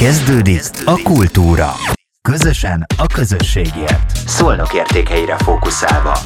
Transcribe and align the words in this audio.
Kezdődik 0.00 0.62
a 0.84 1.02
kultúra. 1.02 1.70
Közösen 2.22 2.86
a 2.98 3.06
közösségért. 3.06 4.16
Szolnok 4.26 4.74
értékeire 4.74 5.36
fókuszálva. 5.36 6.18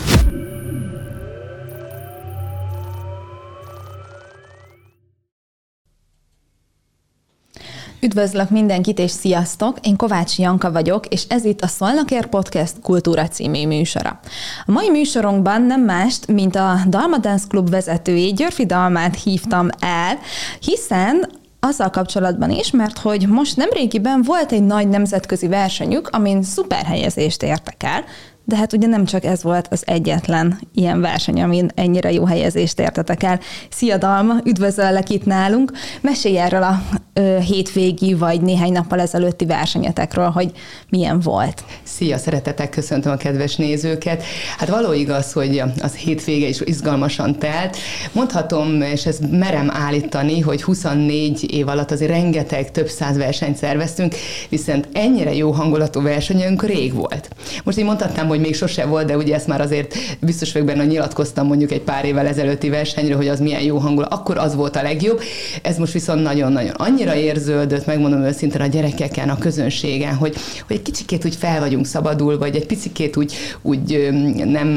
Üdvözlök 8.00 8.50
mindenkit, 8.50 8.98
és 8.98 9.10
sziasztok! 9.10 9.78
Én 9.82 9.96
Kovács 9.96 10.38
Janka 10.38 10.72
vagyok, 10.72 11.06
és 11.06 11.24
ez 11.28 11.44
itt 11.44 11.60
a 11.60 11.66
Szolnokért 11.66 12.26
Podcast 12.26 12.74
Kultúra 12.82 13.28
című 13.28 13.66
műsora. 13.66 14.20
A 14.66 14.70
mai 14.70 14.90
műsorunkban 14.90 15.62
nem 15.62 15.80
mást, 15.80 16.26
mint 16.26 16.56
a 16.56 16.74
Dalma 16.86 17.18
Dance 17.18 17.44
Club 17.48 17.70
vezetőjét, 17.70 18.36
Györfi 18.36 18.66
Dalmát 18.66 19.22
hívtam 19.22 19.68
el, 19.80 20.18
hiszen 20.60 21.42
azzal 21.64 21.90
kapcsolatban 21.90 22.50
is, 22.50 22.70
mert 22.70 22.98
hogy 22.98 23.28
most 23.28 23.56
nemrégiben 23.56 24.22
volt 24.22 24.52
egy 24.52 24.62
nagy 24.62 24.88
nemzetközi 24.88 25.48
versenyük, 25.48 26.08
amin 26.08 26.42
szuper 26.42 26.84
helyezést 26.84 27.42
értek 27.42 27.82
el, 27.82 28.04
de 28.44 28.56
hát 28.56 28.72
ugye 28.72 28.86
nem 28.86 29.04
csak 29.04 29.24
ez 29.24 29.42
volt 29.42 29.66
az 29.70 29.82
egyetlen 29.86 30.60
ilyen 30.74 31.00
verseny, 31.00 31.42
amin 31.42 31.70
ennyire 31.74 32.12
jó 32.12 32.24
helyezést 32.24 32.80
értetek 32.80 33.22
el. 33.22 33.40
Szia 33.70 33.96
Dalma, 33.96 34.34
üdvözöllek 34.44 35.10
itt 35.10 35.24
nálunk. 35.24 35.72
Mesélj 36.00 36.38
erről 36.38 36.62
a 36.62 36.82
ö, 37.12 37.38
hétvégi 37.38 38.14
vagy 38.14 38.40
néhány 38.40 38.72
nappal 38.72 39.00
ezelőtti 39.00 39.46
versenyetekről, 39.46 40.30
hogy 40.30 40.52
milyen 40.88 41.20
volt. 41.20 41.64
Szia, 41.82 42.18
szeretetek, 42.18 42.70
köszöntöm 42.70 43.12
a 43.12 43.16
kedves 43.16 43.56
nézőket. 43.56 44.22
Hát 44.58 44.68
való 44.68 44.92
igaz, 44.92 45.32
hogy 45.32 45.62
az 45.82 45.94
hétvége 45.94 46.46
is 46.46 46.60
izgalmasan 46.60 47.38
telt. 47.38 47.76
Mondhatom, 48.12 48.80
és 48.80 49.06
ezt 49.06 49.30
merem 49.30 49.70
állítani, 49.70 50.40
hogy 50.40 50.62
24 50.62 51.52
év 51.54 51.68
alatt 51.68 51.90
azért 51.90 52.10
rengeteg, 52.10 52.70
több 52.70 52.88
száz 52.88 53.16
versenyt 53.16 53.56
szerveztünk, 53.56 54.14
viszont 54.48 54.88
ennyire 54.92 55.34
jó 55.34 55.50
hangulatú 55.50 56.02
versenyünk 56.02 56.62
rég 56.62 56.94
volt. 56.94 57.28
Most 57.64 57.78
így 57.78 57.84
mondhatnám, 57.84 58.28
hogy 58.34 58.42
még 58.42 58.54
sose 58.54 58.84
volt, 58.84 59.06
de 59.06 59.16
ugye 59.16 59.34
ezt 59.34 59.46
már 59.46 59.60
azért 59.60 59.94
biztos 60.20 60.52
vagyok 60.52 60.66
benne, 60.68 60.80
hogy 60.80 60.88
nyilatkoztam 60.88 61.46
mondjuk 61.46 61.72
egy 61.72 61.80
pár 61.80 62.04
évvel 62.04 62.26
ezelőtti 62.26 62.68
versenyről, 62.68 63.16
hogy 63.16 63.28
az 63.28 63.40
milyen 63.40 63.62
jó 63.62 63.78
hangulat, 63.78 64.12
akkor 64.12 64.38
az 64.38 64.54
volt 64.54 64.76
a 64.76 64.82
legjobb. 64.82 65.20
Ez 65.62 65.76
most 65.78 65.92
viszont 65.92 66.22
nagyon-nagyon 66.22 66.74
annyira 66.76 67.14
érződött, 67.14 67.86
megmondom 67.86 68.22
őszintén 68.22 68.60
a 68.60 68.66
gyerekeken, 68.66 69.28
a 69.28 69.38
közönségen, 69.38 70.14
hogy, 70.14 70.36
hogy 70.66 70.76
egy 70.76 70.82
kicsikét 70.82 71.24
úgy 71.24 71.36
fel 71.36 71.60
vagyunk 71.60 71.86
szabadul, 71.86 72.38
vagy 72.38 72.56
egy 72.56 72.66
picikét 72.66 73.16
úgy, 73.16 73.34
úgy 73.62 74.10
nem 74.44 74.68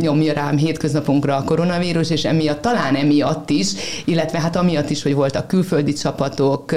nyomja 0.00 0.32
rám 0.32 0.56
hétköznapunkra 0.56 1.36
a 1.36 1.44
koronavírus, 1.44 2.10
és 2.10 2.24
emiatt 2.24 2.60
talán 2.62 2.94
emiatt 2.94 3.50
is, 3.50 3.68
illetve 4.04 4.40
hát 4.40 4.56
amiatt 4.56 4.90
is, 4.90 5.02
hogy 5.02 5.14
voltak 5.14 5.46
külföldi 5.46 5.92
csapatok, 5.92 6.74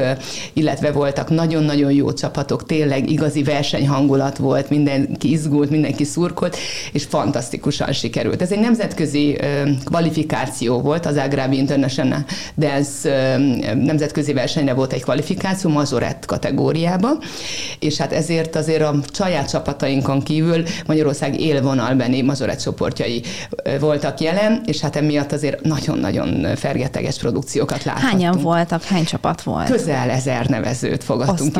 illetve 0.53 0.91
voltak 0.91 1.29
nagyon-nagyon 1.29 1.91
jó 1.91 2.13
csapatok, 2.13 2.65
tényleg 2.65 3.09
igazi 3.09 3.43
versenyhangulat 3.43 4.37
volt, 4.37 4.69
mindenki 4.69 5.31
izgult, 5.31 5.69
mindenki 5.69 6.03
szúr, 6.03 6.24
szurkolt, 6.25 6.57
és 6.91 7.03
fantasztikusan 7.03 7.91
sikerült. 7.93 8.41
Ez 8.41 8.51
egy 8.51 8.59
nemzetközi 8.59 9.37
kvalifikáció 9.83 10.81
volt, 10.81 11.05
az 11.05 11.17
Agrabi 11.17 11.57
International 11.57 12.25
Dance 12.57 13.09
nemzetközi 13.75 14.33
versenyre 14.33 14.73
volt 14.73 14.93
egy 14.93 15.03
kvalifikáció, 15.03 15.69
mazorett 15.69 16.25
kategóriában, 16.25 17.19
és 17.79 17.97
hát 17.97 18.13
ezért 18.13 18.55
azért 18.55 18.81
a 18.81 18.95
saját 19.11 19.49
csapatainkon 19.49 20.21
kívül 20.21 20.63
Magyarország 20.85 21.39
élvonalbeni 21.39 22.21
mazorett 22.21 22.59
csoportjai 22.59 23.21
voltak 23.79 24.19
jelen, 24.19 24.61
és 24.65 24.79
hát 24.79 24.95
emiatt 24.95 25.31
azért 25.31 25.61
nagyon-nagyon 25.61 26.55
fergeteges 26.55 27.17
produkciókat 27.17 27.83
láthattunk. 27.83 28.11
Hányan 28.11 28.37
voltak? 28.41 28.83
Hány 28.83 29.05
csapat 29.05 29.41
volt? 29.41 29.69
Közel 29.69 30.09
ezer 30.09 30.45
nevezőt 30.45 31.03
fogadtunk 31.03 31.55
Azt 31.55 31.55
a 31.55 31.59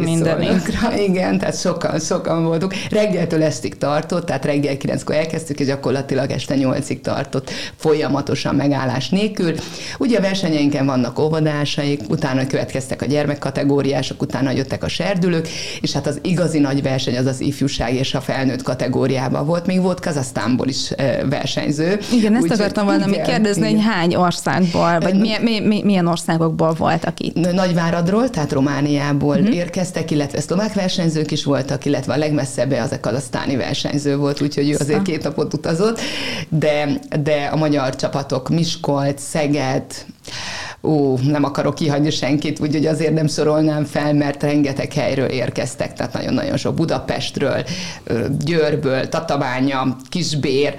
Igen, 0.98 1.38
tehát 1.38 1.60
sokan, 1.60 2.00
sokan 2.00 2.44
voltunk. 2.44 2.74
Reggeltől 2.90 3.44
estig 3.44 3.78
tartott, 3.78 4.26
tehát 4.26 4.46
reggel 4.56 4.98
9-kor 4.98 5.16
elkezdtük, 5.16 5.60
és 5.60 5.66
gyakorlatilag 5.66 6.32
este 6.32 6.56
8-ig 6.58 7.02
tartott 7.02 7.52
folyamatosan 7.76 8.56
megállás 8.56 9.10
nélkül. 9.10 9.54
Ugye 9.98 10.18
a 10.18 10.22
versenyeinken 10.22 10.86
vannak 10.86 11.20
óvodásaik, 11.20 12.02
utána 12.10 12.48
következtek 12.48 13.02
a 13.02 13.06
gyermekkategóriások, 13.06 14.22
utána 14.22 14.52
jöttek 14.52 14.84
a 14.84 14.88
serdülők, 14.88 15.48
és 15.82 15.92
hát 15.92 16.08
az 16.08 16.20
igazi 16.22 16.60
nagy 16.60 16.82
verseny 16.82 17.18
az 17.18 17.26
az 17.26 17.42
ifjúság 17.42 17.94
és 17.94 18.14
a 18.14 18.22
felnőtt 18.22 18.62
kategóriában 18.62 19.46
volt. 19.46 19.66
Még 19.66 19.82
volt 19.82 20.00
Kazasztánból 20.00 20.68
is 20.68 20.92
versenyző. 21.30 22.00
Igen, 22.14 22.36
ezt 22.36 22.44
Úgy, 22.44 22.52
akartam 22.52 22.86
volna 22.86 23.06
még 23.06 23.22
kérdezni, 23.22 23.70
igen. 23.70 23.82
hogy 23.82 23.94
hány 23.94 24.16
országból, 24.16 25.00
vagy 25.00 25.20
milyen, 25.20 25.42
milyen, 25.42 25.64
milyen 25.64 26.08
országokból 26.08 26.74
voltak 26.74 27.20
itt? 27.20 27.54
Nagyváradról, 27.54 28.30
tehát 28.30 28.52
Romániából 28.52 29.38
uh-huh. 29.38 29.56
érkeztek, 29.56 30.12
illetve 30.12 30.42
szlovák 30.42 30.74
versenyzők 30.74 31.32
is 31.32 31.44
voltak, 31.44 31.86
illetve 31.86 32.14
a 32.14 32.18
legmesszebb 32.18 32.72
az 32.72 32.92
a 32.92 33.00
kazasztáni 33.00 33.56
versenyző 33.56 34.18
volt, 34.18 34.38
úgyhogy 34.46 34.70
ő 34.70 34.76
azért 34.80 35.02
két 35.02 35.24
napot 35.24 35.54
utazott, 35.54 36.00
de, 36.50 37.00
de 37.20 37.50
a 37.52 37.56
magyar 37.56 37.96
csapatok 37.96 38.50
Miskolc, 38.50 39.22
Szeged, 39.22 39.84
ó, 40.86 41.18
nem 41.18 41.44
akarok 41.44 41.76
kihagyni 41.76 42.10
senkit, 42.10 42.60
úgyhogy 42.60 42.86
azért 42.86 43.14
nem 43.14 43.28
sorolnám 43.28 43.86
fel, 43.86 44.14
mert 44.14 44.44
rengeteg 44.44 44.94
helyről 44.94 45.28
érkeztek, 45.28 45.94
tehát 45.94 46.14
nagyon-nagyon 46.14 46.58
sok 46.58 46.76
Budapestről, 46.76 47.64
Győrből, 48.46 49.10
Tatabánya, 49.10 49.96
Kisbér, 50.10 50.76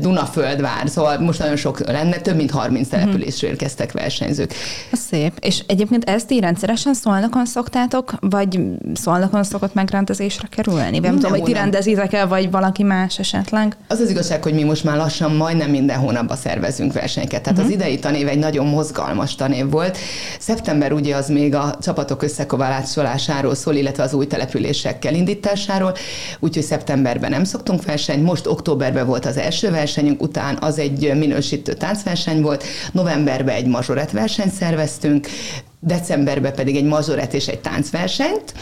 Dunaföldvár, 0.00 0.88
szóval 0.88 1.18
most 1.18 1.38
nagyon 1.38 1.56
sok 1.56 1.86
lenne, 1.86 2.16
több 2.16 2.36
mint 2.36 2.50
30 2.50 2.88
mhm. 2.88 2.98
településről 2.98 3.50
érkeztek 3.50 3.92
versenyzők. 3.92 4.54
Szép. 4.92 5.32
És 5.40 5.62
egyébként 5.66 6.04
ezt 6.04 6.30
így 6.30 6.40
rendszeresen 6.40 6.94
szolnokon 6.94 7.46
szoktátok, 7.46 8.14
vagy 8.20 8.60
szolnokon 8.94 9.44
szokott 9.44 9.74
megrendezésre 9.74 10.48
kerülni? 10.50 10.98
Nem 10.98 11.14
tudom, 11.14 11.30
hogy 11.30 11.42
ti 11.42 11.52
rendezitek 11.52 12.12
el, 12.12 12.28
vagy 12.28 12.50
valaki 12.50 12.82
más 12.82 13.18
esetleg? 13.18 13.76
Az 13.88 14.00
az 14.00 14.10
igazság, 14.10 14.42
hogy 14.42 14.54
mi 14.54 14.62
most 14.62 14.84
már 14.84 14.96
lassan 14.96 15.34
majdnem 15.34 15.70
minden 15.70 15.98
hónapban 15.98 16.36
szervezünk 16.36 16.92
versenyeket. 16.92 17.42
Tehát 17.42 17.58
uh-huh. 17.58 17.74
az 17.74 17.80
idei 17.80 17.98
tanév 17.98 18.28
egy 18.28 18.38
nagyon 18.38 18.66
mozgalmas 18.66 19.34
tanév 19.36 19.70
volt. 19.70 19.98
Szeptember 20.38 20.92
ugye 20.92 21.16
az 21.16 21.28
még 21.28 21.54
a 21.54 21.76
csapatok 21.80 22.22
összekoválásolásáról 22.22 23.54
szól, 23.54 23.74
illetve 23.74 24.02
az 24.02 24.14
új 24.14 24.26
településekkel 24.26 25.14
indításáról, 25.14 25.94
úgyhogy 26.38 26.64
szeptemberben 26.64 27.30
nem 27.30 27.44
szoktunk 27.44 27.84
versenyt. 27.84 28.22
Most 28.22 28.46
októberben 28.46 29.06
volt 29.06 29.26
az 29.26 29.36
első 29.36 29.70
versenyünk 29.70 30.22
után 30.22 30.58
az 30.60 30.78
egy 30.78 31.12
minősítő 31.18 31.72
táncverseny 31.72 32.40
volt, 32.40 32.64
novemberben 32.92 33.54
egy 33.54 33.66
mazsorett 33.66 34.10
versenyt 34.10 34.52
szerveztünk, 34.52 35.26
decemberben 35.80 36.54
pedig 36.54 36.76
egy 36.76 36.84
mazsoret 36.84 37.34
és 37.34 37.46
egy 37.46 37.58
táncversenyt, 37.58 38.54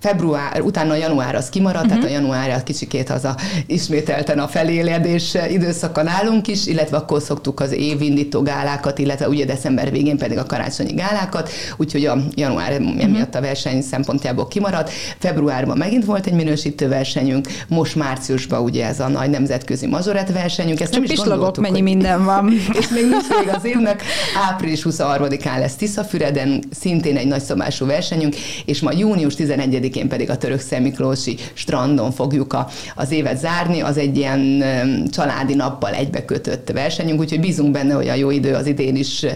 február, 0.00 0.60
utána 0.60 0.94
január 0.94 1.34
az 1.34 1.48
kimaradt, 1.48 1.84
uh-huh. 1.84 2.00
tehát 2.00 2.16
a 2.16 2.20
mhm. 2.20 2.32
január 2.32 2.62
kicsikét 2.62 3.10
az 3.10 3.24
a 3.24 3.36
ismételten 3.66 4.38
a 4.38 4.48
feléledés 4.48 5.36
időszaka 5.50 6.02
nálunk 6.02 6.48
is, 6.48 6.66
illetve 6.66 6.96
akkor 6.96 7.22
szoktuk 7.22 7.60
az 7.60 7.72
évindító 7.72 8.42
gálákat, 8.42 8.98
illetve 8.98 9.28
ugye 9.28 9.44
december 9.44 9.90
végén 9.90 10.18
pedig 10.18 10.38
a 10.38 10.44
karácsonyi 10.44 10.92
gálákat, 10.92 11.50
úgyhogy 11.76 12.04
a 12.04 12.16
január 12.34 12.72
uh-huh. 12.72 13.02
emiatt 13.02 13.34
a 13.34 13.40
verseny 13.40 13.82
szempontjából 13.82 14.48
kimaradt. 14.48 14.90
Februárban 15.18 15.76
megint 15.76 16.04
volt 16.04 16.26
egy 16.26 16.32
minősítő 16.32 16.88
versenyünk, 16.88 17.48
most 17.68 17.94
márciusban 17.94 18.62
ugye 18.62 18.86
ez 18.86 19.00
a 19.00 19.08
nagy 19.08 19.30
nemzetközi 19.30 19.86
mazsoret 19.86 20.32
versenyünk. 20.32 20.80
Ezt 20.80 20.92
Csak 20.92 21.02
nem 21.02 21.12
is 21.12 21.18
gondoltuk, 21.18 21.62
mennyi 21.62 21.74
hogy... 21.74 21.82
minden 21.82 22.24
van. 22.24 22.52
és 22.80 22.88
még 22.88 23.08
nincs 23.08 23.28
még 23.28 23.54
az 23.54 23.64
évnek. 23.64 24.02
Április 24.50 24.86
23-án 24.90 25.58
lesz 25.58 25.74
Tiszafüreden, 25.74 26.59
szintén 26.70 27.16
egy 27.16 27.26
nagyszabású 27.26 27.86
versenyünk, 27.86 28.34
és 28.64 28.80
ma 28.80 28.92
június 28.92 29.34
11-én 29.38 30.08
pedig 30.08 30.30
a 30.30 30.36
Török 30.36 30.62
Miklósi 30.78 31.36
strandon 31.52 32.12
fogjuk 32.12 32.52
a, 32.52 32.68
az 32.94 33.10
évet 33.10 33.38
zárni, 33.38 33.80
az 33.80 33.96
egy 33.96 34.16
ilyen 34.16 34.64
családi 35.10 35.54
nappal 35.54 35.94
egybekötött 35.94 36.70
versenyünk, 36.70 37.20
úgyhogy 37.20 37.40
bízunk 37.40 37.70
benne, 37.70 37.94
hogy 37.94 38.08
a 38.08 38.14
jó 38.14 38.30
idő 38.30 38.54
az 38.54 38.66
idén 38.66 38.96
is 38.96 39.26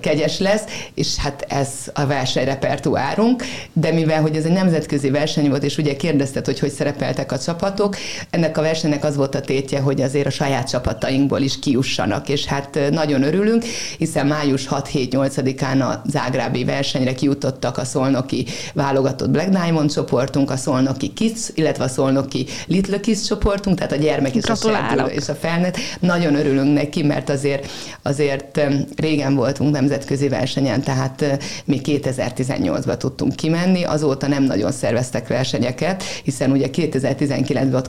kegyes 0.00 0.38
lesz, 0.38 0.62
és 0.94 1.16
hát 1.16 1.44
ez 1.48 1.68
a 1.94 2.06
versenyrepertuárunk, 2.06 3.44
de 3.72 3.92
mivel, 3.92 4.20
hogy 4.20 4.36
ez 4.36 4.44
egy 4.44 4.52
nemzetközi 4.52 5.10
verseny 5.10 5.48
volt, 5.48 5.64
és 5.64 5.78
ugye 5.78 5.96
kérdezted, 5.96 6.44
hogy 6.44 6.58
hogy 6.58 6.70
szerepeltek 6.70 7.32
a 7.32 7.38
csapatok, 7.38 7.96
ennek 8.30 8.58
a 8.58 8.62
versenynek 8.62 9.04
az 9.04 9.16
volt 9.16 9.34
a 9.34 9.40
tétje, 9.40 9.80
hogy 9.80 10.00
azért 10.00 10.26
a 10.26 10.30
saját 10.30 10.68
csapatainkból 10.68 11.40
is 11.40 11.58
kiussanak, 11.58 12.28
és 12.28 12.44
hát 12.44 12.78
nagyon 12.90 13.22
örülünk, 13.22 13.64
hiszen 13.98 14.26
május 14.26 14.68
6-7-8-án 14.70 15.80
a 15.80 16.02
Zágráb 16.06 16.33
korábbi 16.34 16.64
versenyre 16.64 17.14
kijutottak 17.14 17.78
a 17.78 17.84
szolnoki 17.84 18.46
válogatott 18.72 19.30
Black 19.30 19.48
Diamond 19.48 19.92
csoportunk, 19.92 20.50
a 20.50 20.56
szolnoki 20.56 21.12
Kids, 21.12 21.40
illetve 21.54 21.84
a 21.84 21.88
szolnoki 21.88 22.46
Little 22.66 23.00
Kids 23.00 23.26
csoportunk, 23.26 23.76
tehát 23.76 23.92
a 23.92 23.96
gyermek 23.96 24.34
és 24.34 24.44
a 24.44 24.54
serdülő 24.54 25.06
és 25.06 25.28
a 25.28 25.34
felnőtt. 25.34 25.76
Nagyon 26.00 26.34
örülünk 26.34 26.74
neki, 26.74 27.02
mert 27.02 27.30
azért, 27.30 27.70
azért 28.02 28.60
régen 28.96 29.34
voltunk 29.34 29.72
nemzetközi 29.72 30.28
versenyen, 30.28 30.82
tehát 30.82 31.24
mi 31.64 31.80
2018-ban 31.84 32.96
tudtunk 32.96 33.36
kimenni, 33.36 33.84
azóta 33.84 34.26
nem 34.26 34.42
nagyon 34.42 34.72
szerveztek 34.72 35.28
versenyeket, 35.28 36.02
hiszen 36.02 36.50
ugye 36.50 36.66
2019-ben 36.72 37.74
ott 37.74 37.88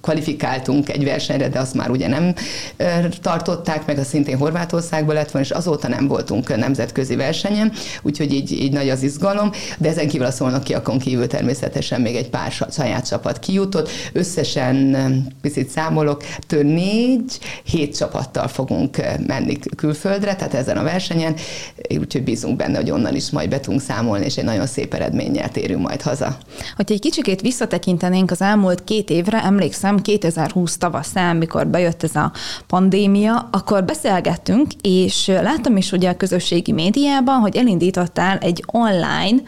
kvalifikáltunk 0.00 0.88
egy 0.88 1.04
versenyre, 1.04 1.48
de 1.48 1.58
azt 1.58 1.74
már 1.74 1.90
ugye 1.90 2.08
nem 2.08 2.34
tartották, 3.22 3.86
meg 3.86 3.98
a 3.98 4.04
szintén 4.04 4.36
Horvátországban 4.36 5.14
lett 5.14 5.30
volna, 5.30 5.46
és 5.46 5.52
azóta 5.52 5.88
nem 5.88 6.08
voltunk 6.08 6.56
nemzetközi 6.56 7.16
versenyen, 7.16 7.72
úgyhogy 8.02 8.32
így, 8.32 8.52
így 8.52 8.72
nagy 8.72 8.88
az 8.88 9.02
izgalom, 9.02 9.50
de 9.78 9.88
ezen 9.88 10.08
kívül 10.08 10.26
a 10.26 10.30
szolnokiakon 10.30 10.98
kívül 10.98 11.26
természetesen 11.26 12.00
még 12.00 12.16
egy 12.16 12.28
pár 12.28 12.52
saját 12.70 13.06
csapat 13.06 13.38
kijutott. 13.38 13.90
Összesen 14.12 14.96
picit 15.40 15.68
számolok, 15.68 16.22
tő 16.46 16.62
négy, 16.62 17.38
hét 17.64 17.96
csapattal 17.96 18.48
fogunk 18.48 18.96
menni 19.26 19.58
külföldre, 19.76 20.34
tehát 20.36 20.54
ezen 20.54 20.76
a 20.76 20.82
versenyen, 20.82 21.34
úgyhogy 21.98 22.22
bízunk 22.22 22.56
benne, 22.56 22.76
hogy 22.76 22.90
onnan 22.90 23.14
is 23.14 23.30
majd 23.30 23.48
be 23.48 23.60
tudunk 23.60 23.82
számolni, 23.82 24.24
és 24.24 24.36
egy 24.36 24.44
nagyon 24.44 24.66
szép 24.66 24.94
eredménnyel 24.94 25.50
térünk 25.50 25.82
majd 25.82 26.02
haza. 26.02 26.36
Hogy 26.76 26.92
egy 26.92 27.00
kicsikét 27.00 27.40
visszatekintenénk 27.40 28.30
az 28.30 28.42
elmúlt 28.42 28.84
két 28.84 29.10
évre, 29.10 29.44
emlékszem 29.44 30.00
2020 30.00 30.76
tavaszán, 30.76 31.36
mikor 31.36 31.66
bejött 31.66 32.02
ez 32.02 32.14
a 32.16 32.32
pandémia, 32.66 33.48
akkor 33.52 33.84
beszélgettünk, 33.84 34.72
és 34.80 35.26
láttam 35.26 35.76
is 35.76 35.92
ugye 35.92 36.08
a 36.08 36.16
közösségi 36.16 36.72
médiában, 36.72 37.40
hogy 37.40 37.56
elindítottál 37.72 38.38
egy 38.38 38.64
online 38.66 39.42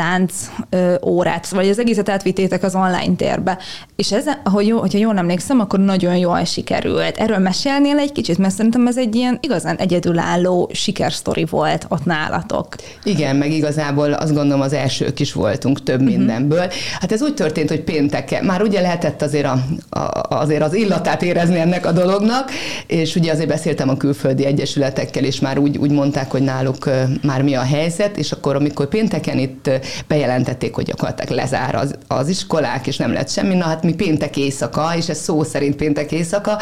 tánc 0.00 0.32
ö, 0.70 0.94
órát, 1.04 1.48
vagy 1.48 1.68
az 1.68 1.78
egészet 1.78 2.08
átvittétek 2.08 2.62
az 2.62 2.74
online 2.74 3.14
térbe. 3.16 3.58
És 3.96 4.12
ez, 4.12 4.24
ahogy 4.44 4.66
jó, 4.66 4.78
hogyha 4.78 4.98
jól 4.98 5.18
emlékszem, 5.18 5.60
akkor 5.60 5.78
nagyon 5.78 6.16
jól 6.16 6.44
sikerült. 6.44 7.16
Erről 7.16 7.38
mesélnél 7.38 7.98
egy 7.98 8.12
kicsit, 8.12 8.38
mert 8.38 8.54
szerintem 8.54 8.86
ez 8.86 8.98
egy 8.98 9.14
ilyen 9.14 9.38
igazán 9.42 9.76
egyedülálló 9.76 10.70
sikersztori 10.72 11.44
volt 11.50 11.86
ott 11.88 12.04
nálatok. 12.04 12.74
Igen, 13.04 13.36
meg 13.36 13.52
igazából 13.52 14.12
azt 14.12 14.34
gondolom 14.34 14.60
az 14.60 14.72
elsők 14.72 15.20
is 15.20 15.32
voltunk 15.32 15.82
több 15.82 16.00
uh-huh. 16.00 16.16
mindenből. 16.16 16.66
Hát 17.00 17.12
ez 17.12 17.22
úgy 17.22 17.34
történt, 17.34 17.68
hogy 17.68 17.80
pénteken, 17.80 18.44
már 18.44 18.62
ugye 18.62 18.80
lehetett 18.80 19.22
azért, 19.22 19.46
a, 19.46 19.58
a, 19.98 20.26
azért 20.28 20.62
az 20.62 20.74
illatát 20.74 21.22
érezni 21.22 21.58
ennek 21.58 21.86
a 21.86 21.92
dolognak, 21.92 22.50
és 22.86 23.16
ugye 23.16 23.32
azért 23.32 23.48
beszéltem 23.48 23.88
a 23.88 23.96
külföldi 23.96 24.44
egyesületekkel, 24.44 25.24
és 25.24 25.40
már 25.40 25.58
úgy, 25.58 25.78
úgy 25.78 25.90
mondták, 25.90 26.30
hogy 26.30 26.42
náluk 26.42 26.90
már 27.22 27.42
mi 27.42 27.54
a 27.54 27.62
helyzet, 27.62 28.16
és 28.16 28.32
akkor 28.32 28.56
amikor 28.56 28.88
pénteken 28.88 29.38
itt 29.38 29.70
bejelentették, 30.06 30.74
hogy 30.74 30.84
gyakorlatilag 30.84 31.34
lezár 31.34 31.74
az, 31.74 31.94
az 32.06 32.28
iskolák, 32.28 32.86
és 32.86 32.96
nem 32.96 33.12
lett 33.12 33.28
semmi. 33.28 33.54
Na 33.54 33.64
hát 33.64 33.82
mi 33.82 33.94
péntek 33.94 34.36
éjszaka, 34.36 34.92
és 34.96 35.08
ez 35.08 35.18
szó 35.18 35.42
szerint 35.42 35.76
péntek 35.76 36.12
éjszaka, 36.12 36.58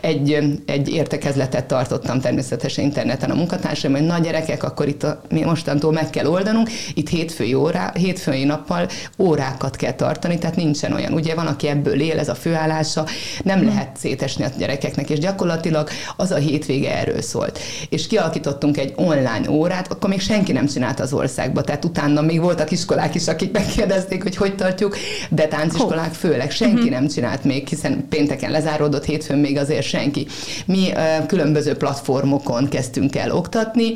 egy, 0.00 0.38
egy 0.66 0.88
értekezletet 0.88 1.64
tartottam 1.64 2.20
természetesen 2.20 2.84
interneten 2.84 3.30
a 3.30 3.34
munkatársaim, 3.34 3.92
hogy 3.94 4.06
nagy 4.06 4.22
gyerekek, 4.22 4.62
akkor 4.62 4.88
itt 4.88 5.02
a, 5.02 5.20
mi 5.30 5.40
mostantól 5.40 5.92
meg 5.92 6.10
kell 6.10 6.26
oldanunk, 6.26 6.68
itt 6.94 7.08
hétfői, 7.08 7.54
órá, 7.54 7.92
hétfői 7.94 8.44
nappal 8.44 8.88
órákat 9.18 9.76
kell 9.76 9.92
tartani, 9.92 10.38
tehát 10.38 10.56
nincsen 10.56 10.92
olyan. 10.92 11.12
Ugye 11.12 11.34
van, 11.34 11.46
aki 11.46 11.68
ebből 11.68 12.00
él, 12.00 12.18
ez 12.18 12.28
a 12.28 12.34
főállása, 12.34 13.06
nem 13.44 13.58
hmm. 13.58 13.68
lehet 13.68 13.96
szétesni 13.96 14.44
a 14.44 14.48
gyerekeknek, 14.58 15.10
és 15.10 15.18
gyakorlatilag 15.18 15.88
az 16.16 16.30
a 16.30 16.36
hétvége 16.36 16.96
erről 16.98 17.22
szólt. 17.22 17.58
És 17.88 18.06
kialakítottunk 18.06 18.78
egy 18.78 18.92
online 18.96 19.50
órát, 19.50 19.92
akkor 19.92 20.08
még 20.08 20.20
senki 20.20 20.52
nem 20.52 20.66
csinált 20.66 21.00
az 21.00 21.12
országba, 21.12 21.62
tehát 21.62 21.84
utána 21.84 22.20
még 22.20 22.40
voltak 22.40 22.59
voltak 22.60 22.78
iskolák 22.78 23.14
is, 23.14 23.28
akik 23.28 23.52
megkérdezték, 23.52 24.22
hogy 24.22 24.36
hogy 24.36 24.54
tartjuk, 24.54 24.96
de 25.28 25.46
tánciskolák 25.46 26.12
főleg 26.12 26.50
senki 26.50 26.74
uh-huh. 26.74 26.90
nem 26.90 27.08
csinált 27.08 27.44
még, 27.44 27.68
hiszen 27.68 28.06
pénteken 28.08 28.50
lezáródott, 28.50 29.04
hétfőn 29.04 29.38
még 29.38 29.56
azért 29.56 29.86
senki. 29.86 30.26
Mi 30.66 30.92
uh, 30.92 31.26
különböző 31.26 31.74
platformokon 31.74 32.68
kezdtünk 32.68 33.16
el 33.16 33.30
oktatni, 33.30 33.92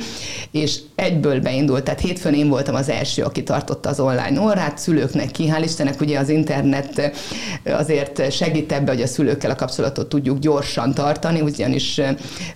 és 0.50 0.78
egyből 0.94 1.40
beindult, 1.40 1.84
tehát 1.84 2.00
hétfőn 2.00 2.34
én 2.34 2.48
voltam 2.48 2.74
az 2.74 2.88
első, 2.88 3.22
aki 3.22 3.42
tartotta 3.42 3.88
az 3.88 4.00
online 4.00 4.40
órát, 4.40 4.78
szülőknek 4.78 5.30
ki, 5.30 5.52
hál' 5.56 5.62
Istennek 5.64 6.00
ugye 6.00 6.18
az 6.18 6.28
internet 6.28 7.12
azért 7.64 8.32
segít 8.32 8.72
ebbe, 8.72 8.92
hogy 8.92 9.02
a 9.02 9.06
szülőkkel 9.06 9.50
a 9.50 9.54
kapcsolatot 9.54 10.08
tudjuk 10.08 10.38
gyorsan 10.38 10.94
tartani, 10.94 11.40
ugyanis 11.40 12.00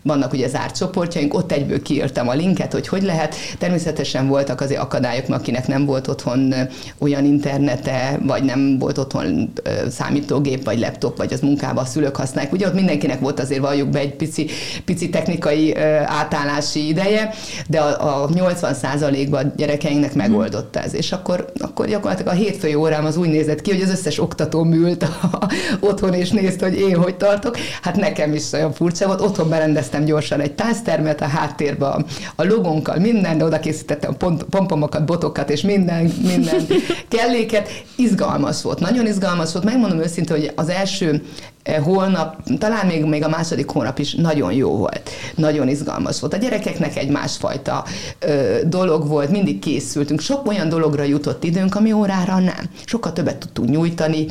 vannak 0.03 0.33
ugye 0.33 0.49
zárt 0.49 0.77
csoportjaink, 0.77 1.35
ott 1.35 1.53
egyből 1.53 1.83
kiírtam 1.83 2.29
a 2.29 2.35
linket, 2.35 2.73
hogy 2.73 2.89
hogy 2.89 3.03
lehet. 3.03 3.35
Természetesen 3.59 4.29
voltak 4.29 4.61
azért 4.61 4.81
akadályok, 4.81 5.17
akinek 5.29 5.67
nem 5.67 5.85
volt 5.85 5.98
otthon 6.07 6.55
olyan 6.99 7.25
internete, 7.25 8.19
vagy 8.23 8.43
nem 8.43 8.79
volt 8.79 8.99
otthon 8.99 9.53
számítógép, 9.89 10.65
vagy 10.65 10.79
laptop, 10.79 11.17
vagy 11.17 11.33
az 11.33 11.41
munkában 11.41 11.85
a 11.85 11.87
szülők 11.87 12.17
használják. 12.17 12.53
Ugye 12.53 12.67
ott 12.67 12.75
mindenkinek 12.75 13.21
volt 13.21 13.41
azért 13.41 13.61
valljuk 13.61 13.89
be 13.89 13.99
egy 13.99 14.15
pici, 14.15 14.47
pici 14.85 15.09
technikai 15.09 15.77
átállási 16.05 16.89
ideje, 16.89 17.31
de 17.69 17.81
a, 17.81 18.23
a 18.23 18.29
80%-ban 18.29 19.47
a 19.47 19.53
gyerekeinknek 19.57 20.11
mhm. 20.11 20.19
megoldotta 20.19 20.81
ez. 20.81 20.95
És 20.95 21.13
akkor, 21.13 21.53
akkor 21.59 21.87
gyakorlatilag 21.87 22.33
a 22.33 22.37
hétfői 22.37 22.75
órám 22.75 23.05
az 23.05 23.17
úgy 23.17 23.29
nézett 23.29 23.61
ki, 23.61 23.71
hogy 23.71 23.83
az 23.83 23.91
összes 23.91 24.19
oktató 24.19 24.67
ült 24.73 25.03
a, 25.03 25.49
otthon, 25.81 26.15
és 26.15 26.31
nézte, 26.31 26.69
hogy 26.69 26.79
én 26.79 26.97
hogy 26.97 27.17
tartok. 27.17 27.57
Hát 27.83 27.97
nekem 27.97 28.35
is 28.35 28.53
olyan 28.53 28.73
furcsa 28.73 29.07
volt. 29.07 29.21
Otthon 29.21 29.49
berendeztem 29.49 30.05
gyorsan 30.05 30.41
egy 30.41 30.53
tánztermet 30.53 31.21
a 31.21 31.27
háttérbe 31.27 31.87
a, 31.87 32.05
a 32.37 32.45
logónkkal, 32.45 32.99
minden, 32.99 33.39
de 33.39 33.45
oda 33.45 33.61
készítettem 33.61 34.17
pont, 34.17 34.43
pompomokat, 34.43 35.05
botokat, 35.05 35.51
és 35.51 35.61
minden 35.61 35.88
minden, 35.89 36.13
minden 36.23 36.67
kelléket. 37.09 37.69
Izgalmas 37.97 38.63
volt, 38.63 38.81
nagyon 38.81 39.07
izgalmas 39.07 39.53
volt. 39.53 39.65
Megmondom 39.65 39.99
őszintén, 39.99 40.37
hogy 40.37 40.53
az 40.55 40.69
első 40.69 41.23
eh, 41.63 41.83
holnap, 41.83 42.37
talán 42.59 42.87
még, 42.87 43.05
még 43.05 43.25
a 43.25 43.29
második 43.29 43.69
hónap 43.69 43.99
is 43.99 44.15
nagyon 44.15 44.53
jó 44.53 44.77
volt. 44.77 45.11
Nagyon 45.35 45.69
izgalmas 45.69 46.21
volt. 46.21 46.35
A 46.35 46.37
gyerekeknek 46.37 46.97
egy 46.97 47.09
másfajta 47.09 47.85
ö, 48.19 48.59
dolog 48.67 49.09
volt, 49.09 49.31
mindig 49.31 49.59
készültünk. 49.59 50.21
Sok 50.21 50.47
olyan 50.47 50.69
dologra 50.69 51.03
jutott 51.03 51.45
időnk, 51.45 51.75
ami 51.75 51.93
órára 51.93 52.39
nem. 52.39 52.71
Sokkal 52.85 53.13
többet 53.13 53.37
tudtunk 53.37 53.69
nyújtani. 53.69 54.27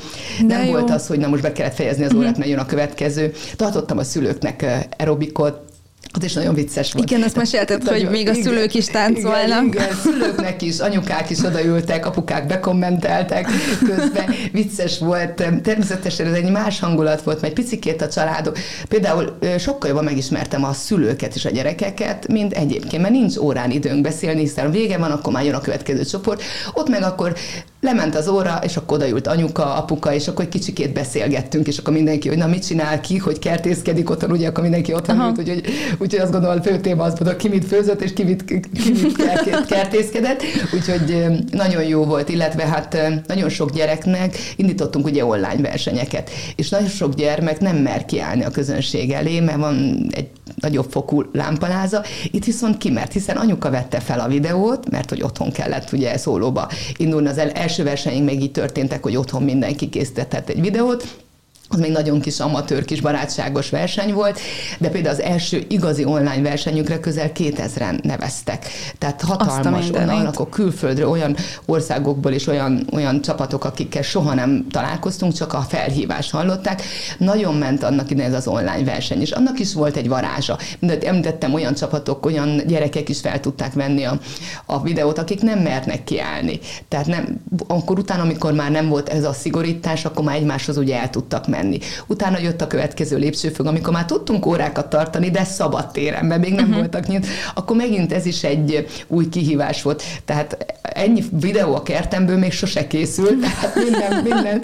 De 0.47 0.57
nem 0.57 0.65
jó. 0.65 0.71
volt 0.71 0.89
az, 0.89 1.07
hogy 1.07 1.19
na 1.19 1.27
most 1.27 1.41
be 1.41 1.51
kellett 1.51 1.75
fejezni 1.75 2.03
az 2.03 2.13
órát, 2.13 2.37
mert 2.37 2.49
jön 2.49 2.59
a 2.59 2.65
következő. 2.65 3.33
Tartottam 3.55 3.97
a 3.97 4.03
szülőknek 4.03 4.61
eh, 4.61 4.83
aerobikot, 4.97 5.66
az 6.11 6.23
is 6.23 6.33
nagyon 6.33 6.53
vicces 6.53 6.93
volt. 6.93 7.09
Igen, 7.11 7.23
azt 7.23 7.35
mesélted, 7.35 7.83
Tehát, 7.83 8.01
hogy 8.01 8.09
még 8.09 8.29
a 8.29 8.33
szülők 8.33 8.73
is 8.73 8.85
táncolnak. 8.85 9.65
Igen, 9.65 9.83
igen, 9.83 9.95
szülőknek 9.95 10.61
is, 10.61 10.79
anyukák 10.79 11.29
is 11.29 11.39
odaültek, 11.39 12.05
apukák 12.05 12.47
bekommenteltek 12.47 13.47
közben. 13.85 14.33
Vicces 14.51 14.99
volt. 14.99 15.43
Természetesen 15.63 16.27
ez 16.27 16.33
egy 16.33 16.51
más 16.51 16.79
hangulat 16.79 17.21
volt, 17.21 17.41
mert 17.41 17.53
picikét 17.53 18.01
a 18.01 18.07
családok. 18.07 18.57
Például 18.87 19.37
sokkal 19.59 19.89
jobban 19.89 20.03
megismertem 20.03 20.63
a 20.63 20.73
szülőket 20.73 21.35
és 21.35 21.45
a 21.45 21.49
gyerekeket, 21.49 22.27
mint 22.27 22.53
egyébként, 22.53 23.01
mert 23.01 23.13
nincs 23.13 23.37
órán 23.37 23.71
időnk 23.71 24.01
beszélni, 24.01 24.39
hiszen 24.39 24.71
vége 24.71 24.97
van, 24.97 25.11
akkor 25.11 25.33
már 25.33 25.45
jön 25.45 25.55
a 25.55 25.61
következő 25.61 26.03
csoport. 26.03 26.41
Ott 26.73 26.89
meg 26.89 27.03
akkor 27.03 27.35
lement 27.81 28.15
az 28.15 28.27
óra, 28.27 28.59
és 28.63 28.77
akkor 28.77 28.97
odaült 28.97 29.27
anyuka, 29.27 29.75
apuka, 29.75 30.13
és 30.13 30.27
akkor 30.27 30.45
egy 30.45 30.51
kicsikét 30.51 30.93
beszélgettünk, 30.93 31.67
és 31.67 31.77
akkor 31.77 31.93
mindenki, 31.93 32.27
hogy 32.27 32.37
na 32.37 32.47
mit 32.47 32.65
csinál 32.65 33.01
ki, 33.01 33.17
hogy 33.17 33.39
kertészkedik 33.39 34.09
otthon, 34.09 34.31
ugye 34.31 34.47
akkor 34.47 34.63
mindenki 34.63 34.93
otthon 34.93 35.19
ült, 35.19 35.37
úgyhogy, 35.37 35.63
úgyhogy 35.97 36.19
azt 36.19 36.31
gondolom, 36.31 36.57
a 36.57 36.61
fő 36.61 36.79
téma 36.79 37.03
az 37.03 37.19
volt, 37.19 37.35
ki 37.35 37.47
mit 37.47 37.65
főzött, 37.65 38.01
és 38.01 38.13
ki 38.13 38.23
mit, 38.23 38.45
ki 38.45 38.59
mit 39.01 39.65
kertészkedett, 39.65 40.41
úgyhogy 40.73 41.25
nagyon 41.51 41.83
jó 41.83 42.05
volt, 42.05 42.29
illetve 42.29 42.65
hát 42.65 42.97
nagyon 43.27 43.49
sok 43.49 43.71
gyereknek 43.71 44.37
indítottunk 44.55 45.05
ugye 45.05 45.25
online 45.25 45.61
versenyeket, 45.61 46.29
és 46.55 46.69
nagyon 46.69 46.87
sok 46.87 47.13
gyermek 47.13 47.59
nem 47.59 47.75
mer 47.75 48.05
kiállni 48.05 48.43
a 48.43 48.49
közönség 48.49 49.11
elé, 49.11 49.39
mert 49.39 49.57
van 49.57 50.07
egy 50.11 50.29
nagyobb 50.55 50.91
fokú 50.91 51.23
lámpaláza, 51.33 52.03
itt 52.31 52.45
viszont 52.45 52.77
kimert, 52.77 53.13
hiszen 53.13 53.37
anyuka 53.37 53.69
vette 53.69 53.99
fel 53.99 54.19
a 54.19 54.27
videót, 54.27 54.89
mert 54.89 55.09
hogy 55.09 55.21
otthon 55.21 55.51
kellett 55.51 55.91
ugye 55.91 56.17
szólóba 56.17 56.69
indulni 56.97 57.27
az 57.27 57.37
első 57.53 57.76
első 57.77 57.89
versenyünk 57.89 58.25
még 58.25 58.41
így 58.41 58.51
történtek, 58.51 59.03
hogy 59.03 59.15
otthon 59.15 59.43
mindenki 59.43 59.89
készített 59.89 60.49
egy 60.49 60.61
videót, 60.61 61.25
az 61.69 61.79
még 61.79 61.91
nagyon 61.91 62.19
kis 62.19 62.39
amatőr, 62.39 62.85
kis 62.85 63.01
barátságos 63.01 63.69
verseny 63.69 64.13
volt, 64.13 64.39
de 64.79 64.89
például 64.89 65.15
az 65.15 65.21
első 65.21 65.65
igazi 65.69 66.05
online 66.05 66.41
versenyünkre 66.41 66.99
közel 66.99 67.31
2000-en 67.35 68.03
neveztek. 68.03 68.65
Tehát 68.97 69.21
hatalmas, 69.21 69.89
onnan 69.89 70.25
akkor 70.25 70.49
külföldre, 70.49 71.07
olyan 71.07 71.35
országokból 71.65 72.31
is 72.31 72.47
olyan, 72.47 72.87
olyan 72.93 73.21
csapatok, 73.21 73.63
akikkel 73.63 74.01
soha 74.01 74.33
nem 74.33 74.67
találkoztunk, 74.71 75.33
csak 75.33 75.53
a 75.53 75.59
felhívást 75.61 76.31
hallották. 76.31 76.81
Nagyon 77.17 77.55
ment 77.55 77.83
annak 77.83 78.11
ide 78.11 78.23
ez 78.23 78.33
az 78.33 78.47
online 78.47 78.83
verseny, 78.83 79.21
és 79.21 79.31
annak 79.31 79.59
is 79.59 79.73
volt 79.73 79.95
egy 79.95 80.07
varázsa. 80.07 80.57
Mindent 80.79 81.03
említettem, 81.03 81.53
olyan 81.53 81.73
csapatok, 81.73 82.25
olyan 82.25 82.61
gyerekek 82.67 83.09
is 83.09 83.19
fel 83.19 83.39
tudták 83.39 83.73
venni 83.73 84.03
a, 84.03 84.19
a 84.65 84.81
videót, 84.81 85.17
akik 85.17 85.41
nem 85.41 85.59
mernek 85.59 86.03
kiállni. 86.03 86.59
Tehát 86.87 87.05
nem, 87.05 87.41
akkor 87.67 87.99
utána, 87.99 88.21
amikor 88.21 88.53
már 88.53 88.71
nem 88.71 88.89
volt 88.89 89.09
ez 89.09 89.23
a 89.23 89.33
szigorítás, 89.33 90.05
akkor 90.05 90.23
már 90.23 90.35
egymáshoz 90.35 90.77
ugye 90.77 90.99
el 90.99 91.09
tudtak 91.09 91.47
menni 91.47 91.55
menni. 91.57 91.79
Utána 92.07 92.39
jött 92.39 92.61
a 92.61 92.67
következő 92.67 93.17
lépcsőfok, 93.17 93.65
amikor 93.65 93.93
már 93.93 94.05
tudtunk 94.05 94.45
órákat 94.45 94.89
tartani, 94.89 95.29
de 95.29 95.43
szabad 95.43 95.91
téren, 95.91 96.25
mert 96.25 96.41
még 96.41 96.53
nem 96.53 96.63
uh-huh. 96.63 96.79
voltak 96.79 97.07
nyit, 97.07 97.27
akkor 97.55 97.75
megint 97.75 98.13
ez 98.13 98.25
is 98.25 98.43
egy 98.43 98.87
új 99.07 99.29
kihívás 99.29 99.81
volt. 99.81 100.03
Tehát 100.25 100.75
ennyi 100.81 101.23
videó 101.39 101.75
a 101.75 101.83
kertemből 101.83 102.37
még 102.37 102.51
sose 102.51 102.87
készült, 102.87 103.39
tehát 103.61 103.75
minden, 103.75 104.23
minden, 104.23 104.61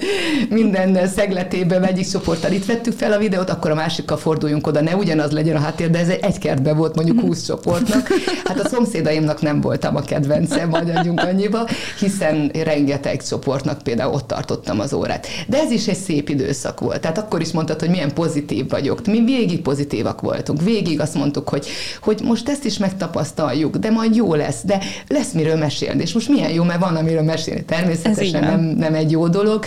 minden 0.50 1.08
szegletében 1.08 1.84
egyik 1.84 2.10
csoporttal 2.10 2.52
itt 2.52 2.66
vettük 2.66 2.94
fel 2.94 3.12
a 3.12 3.18
videót, 3.18 3.50
akkor 3.50 3.72
a 3.72 3.76
másikkal 3.76 4.18
forduljunk 4.18 4.68
oda, 4.68 4.82
ne 4.82 4.96
ugyanaz 4.96 5.32
legyen 5.32 5.56
a 5.56 5.60
háttér, 5.60 5.90
de 5.90 6.00
ez 6.00 6.10
egy 6.10 6.38
kertben 6.38 6.78
volt 6.78 6.96
mondjuk 6.96 7.20
20 7.20 7.46
csoportnak. 7.46 8.08
Hát 8.44 8.60
a 8.60 8.68
szomszédaimnak 8.68 9.42
nem 9.42 9.62
voltam 9.62 9.96
a 9.96 10.02
kedvencem, 10.02 10.70
majd 10.70 10.90
adjunk 10.96 11.20
annyiba, 11.20 11.68
hiszen 12.00 12.52
rengeteg 12.64 13.24
csoportnak 13.24 13.82
például 13.82 14.14
ott 14.14 14.28
tartottam 14.28 14.80
az 14.80 14.94
órát. 14.94 15.28
De 15.48 15.58
ez 15.58 15.72
is 15.72 15.88
egy 15.88 15.98
szép 15.98 16.30
időszak 16.30 16.82
volt. 16.84 17.02
Tehát 17.02 17.18
akkor 17.18 17.42
is 17.42 17.52
mondtad, 17.52 17.80
hogy 17.80 17.90
milyen 17.90 18.14
pozitív 18.14 18.70
vagyok. 18.70 19.06
Mi 19.06 19.24
végig 19.24 19.62
pozitívak 19.62 20.22
voltunk. 20.22 20.62
Végig 20.62 21.00
azt 21.00 21.14
mondtuk, 21.14 21.50
hogy, 21.50 21.68
hogy 22.02 22.22
most 22.24 22.50
ezt 22.50 22.66
is 22.66 22.78
megtapasztaljuk, 22.78 23.76
de 23.78 23.90
majd 23.90 24.16
jó 24.16 24.34
lesz, 24.34 24.62
de 24.64 24.80
lesz 25.08 25.32
miről 25.32 25.56
mesélni. 25.56 26.02
És 26.02 26.14
most 26.14 26.30
milyen 26.30 26.52
jó, 26.52 26.64
mert 26.64 26.80
van, 26.80 26.96
amiről 26.96 27.22
mesélni. 27.22 27.64
Természetesen 27.66 28.44
nem, 28.44 28.60
nem 28.60 28.94
egy 28.94 29.12
jó 29.12 29.28
dolog, 29.28 29.64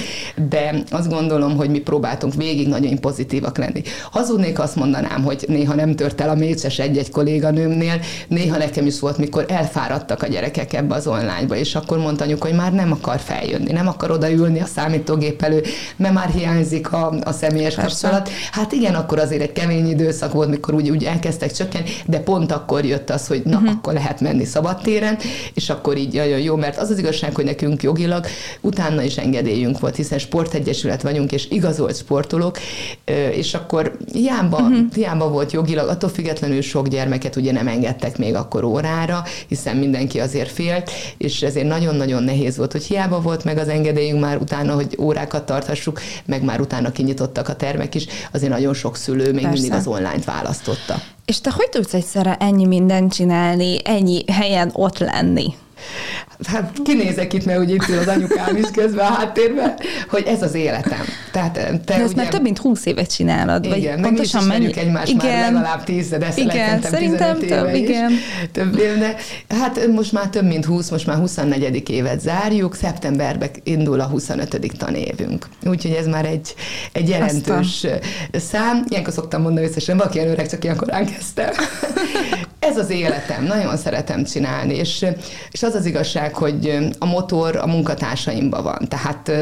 de 0.49 0.83
azt 0.91 1.09
gondolom, 1.09 1.57
hogy 1.57 1.71
mi 1.71 1.79
próbáltunk 1.79 2.35
végig 2.35 2.69
nagyon 2.69 3.01
pozitívak 3.01 3.59
lenni. 3.59 3.83
Hazudnék, 4.11 4.59
azt 4.59 4.77
mondanám, 4.77 5.23
hogy 5.23 5.45
néha 5.49 5.75
nem 5.75 5.95
tört 5.95 6.21
el 6.21 6.29
a 6.29 6.35
mécses 6.35 6.79
egy-egy 6.79 7.11
kolléganőmnél, 7.11 8.01
néha 8.29 8.57
nekem 8.57 8.87
is 8.87 9.01
volt, 9.01 9.19
mikor 9.19 9.45
elfáradtak 9.49 10.23
a 10.23 10.27
gyerekek 10.27 10.73
ebbe 10.73 10.95
az 10.95 11.07
online-ba, 11.07 11.57
és 11.57 11.75
akkor 11.75 11.99
mondta 11.99 12.25
anyuk, 12.25 12.43
hogy 12.43 12.55
már 12.55 12.73
nem 12.73 12.93
akar 12.93 13.19
feljönni, 13.19 13.73
nem 13.73 13.89
akar 13.89 14.11
odaülni 14.11 14.61
a 14.61 14.67
számítógép 14.67 15.43
elő, 15.43 15.63
mert 15.97 16.15
már 16.15 16.29
hiányzik 16.29 16.93
a, 16.93 17.06
a 17.25 17.33
személyes 17.33 17.75
Persze. 17.75 18.09
kapcsolat. 18.09 18.31
Hát 18.51 18.73
igen, 18.73 18.95
akkor 18.95 19.19
azért 19.19 19.43
egy 19.43 19.53
kemény 19.53 19.89
időszak 19.89 20.33
volt, 20.33 20.49
mikor 20.49 20.75
úgy, 20.75 20.91
úgy 20.91 21.05
elkezdtek 21.05 21.53
csökkenni, 21.53 21.91
de 22.07 22.19
pont 22.19 22.53
akkor 22.53 22.85
jött 22.85 23.11
az, 23.11 23.27
hogy 23.27 23.43
na, 23.45 23.57
uh-huh. 23.57 23.71
akkor 23.71 23.93
lehet 23.93 24.21
menni 24.21 24.45
szabadtéren, 24.45 25.19
és 25.55 25.71
akkor 25.71 25.97
így 25.97 26.15
nagyon 26.15 26.39
jó, 26.39 26.57
mert 26.57 26.79
az 26.79 26.91
az 26.91 26.99
igazság, 26.99 27.35
hogy 27.35 27.45
nekünk 27.45 27.83
jogilag 27.83 28.27
utána 28.61 29.03
is 29.03 29.17
engedélyünk 29.17 29.81
volt, 29.81 29.97
hiszen 29.97 30.19
sportegyesület 30.19 31.03
vagyunk, 31.03 31.33
és 31.33 31.51
igazolt 31.51 31.97
sportolók, 31.97 32.59
és 33.33 33.55
akkor 33.55 33.97
hiába, 34.13 34.57
uh-huh. 34.57 34.79
hiába 34.95 35.29
volt 35.29 35.53
jogilag, 35.53 35.89
attól 35.89 36.11
függetlenül 36.11 36.63
sok 36.63 36.89
gyermeket 36.89 37.37
ugye 37.37 37.53
nem 37.53 37.69
engedtek 37.69 38.19
még 38.19 38.35
akkor 38.35 38.65
órára, 38.65 39.23
hiszen 39.49 39.77
mindenki 39.77 40.21
azért 40.21 40.51
félt, 40.51 40.91
és 41.19 41.43
ezért 41.43 41.67
nagyon-nagyon 41.67 42.23
nehéz 42.23 42.57
volt, 42.57 42.73
hogy 42.73 42.85
hiába 42.85 43.21
volt 43.21 43.45
meg 43.45 43.59
az 43.59 43.69
engedélyünk 43.69 44.21
már 44.21 44.37
utána, 44.37 44.75
hogy 44.75 44.97
órákat 45.01 45.47
tarthassuk, 45.47 46.01
meg 46.25 46.45
már 46.45 46.61
utána 46.61 46.91
kinyitottak 46.97 47.49
a 47.49 47.57
termek 47.57 47.95
is, 47.95 48.07
azért 48.33 48.53
nagyon 48.53 48.75
sok 48.75 48.97
szülő 48.97 49.33
még 49.33 49.43
Persze. 49.43 49.49
mindig 49.51 49.73
az 49.73 49.87
online-t 49.87 50.25
választotta. 50.25 50.95
És 51.25 51.41
te 51.41 51.51
hogy 51.51 51.69
tudsz 51.69 51.95
egyszerre 51.95 52.37
ennyi 52.37 52.67
mindent 52.67 53.15
csinálni, 53.15 53.77
ennyi 53.85 54.25
helyen 54.33 54.71
ott 54.73 54.99
lenni? 54.99 55.55
Hát 56.47 56.73
kinézek 56.85 57.33
itt, 57.33 57.45
mert 57.45 57.59
ugye 57.59 57.75
itt 57.75 57.89
az 58.01 58.07
anyukám 58.07 58.57
is 58.57 58.71
közben 58.73 59.07
a 59.07 59.13
háttérben, 59.13 59.75
hogy 60.09 60.25
ez 60.27 60.43
az 60.43 60.55
életem. 60.55 61.05
Tehát 61.33 61.53
te 61.53 61.81
De 61.85 61.95
ezt 61.95 62.13
ugye, 62.13 62.23
már 62.23 62.29
több 62.29 62.43
mint 62.43 62.59
húsz 62.59 62.87
évet 62.87 63.15
csinálod. 63.15 63.65
Igen, 63.65 63.79
vagy 63.79 64.01
meg 64.01 64.01
pontosan 64.01 64.41
is 64.41 64.47
mennyi... 64.47 64.77
egymást 64.77 65.13
igen, 65.13 65.29
már 65.29 65.53
legalább 65.53 65.85
tíz, 65.85 66.09
de 66.09 66.33
igen, 66.37 66.83
szerintem 66.83 67.39
több, 67.39 67.75
is, 67.75 67.81
igen. 67.81 68.13
Több 68.53 68.79
éve, 68.79 69.17
hát 69.49 69.87
most 69.87 70.13
már 70.13 70.29
több 70.29 70.45
mint 70.45 70.65
20, 70.65 70.91
most 70.91 71.07
már 71.07 71.17
24. 71.17 71.89
évet 71.91 72.21
zárjuk, 72.21 72.75
szeptemberben 72.75 73.51
indul 73.63 74.01
a 74.01 74.05
25. 74.05 74.61
tanévünk. 74.79 75.49
Úgyhogy 75.67 75.91
ez 75.93 76.07
már 76.07 76.25
egy, 76.25 76.55
egy 76.93 77.09
jelentős 77.09 77.85
Aztán. 77.85 78.01
szám. 78.33 78.85
Ilyenkor 78.89 79.13
szoktam 79.13 79.43
mondani 79.43 79.67
összesen, 79.67 79.97
valaki 79.97 80.19
öreg, 80.19 80.49
csak 80.49 80.65
ilyenkor 80.65 80.89
kezdtem. 80.89 81.51
ez 82.69 82.77
az 82.77 82.91
életem, 82.91 83.45
nagyon 83.45 83.77
szeretem 83.77 84.25
csinálni, 84.25 84.75
és, 84.75 85.07
és 85.51 85.63
az 85.67 85.75
az 85.75 85.87
igazság, 85.87 86.35
hogy 86.35 86.79
a 86.99 87.07
motor 87.07 87.57
a 87.57 87.67
munkatársaimban 87.67 88.63
van. 88.63 88.89
Tehát 88.89 89.33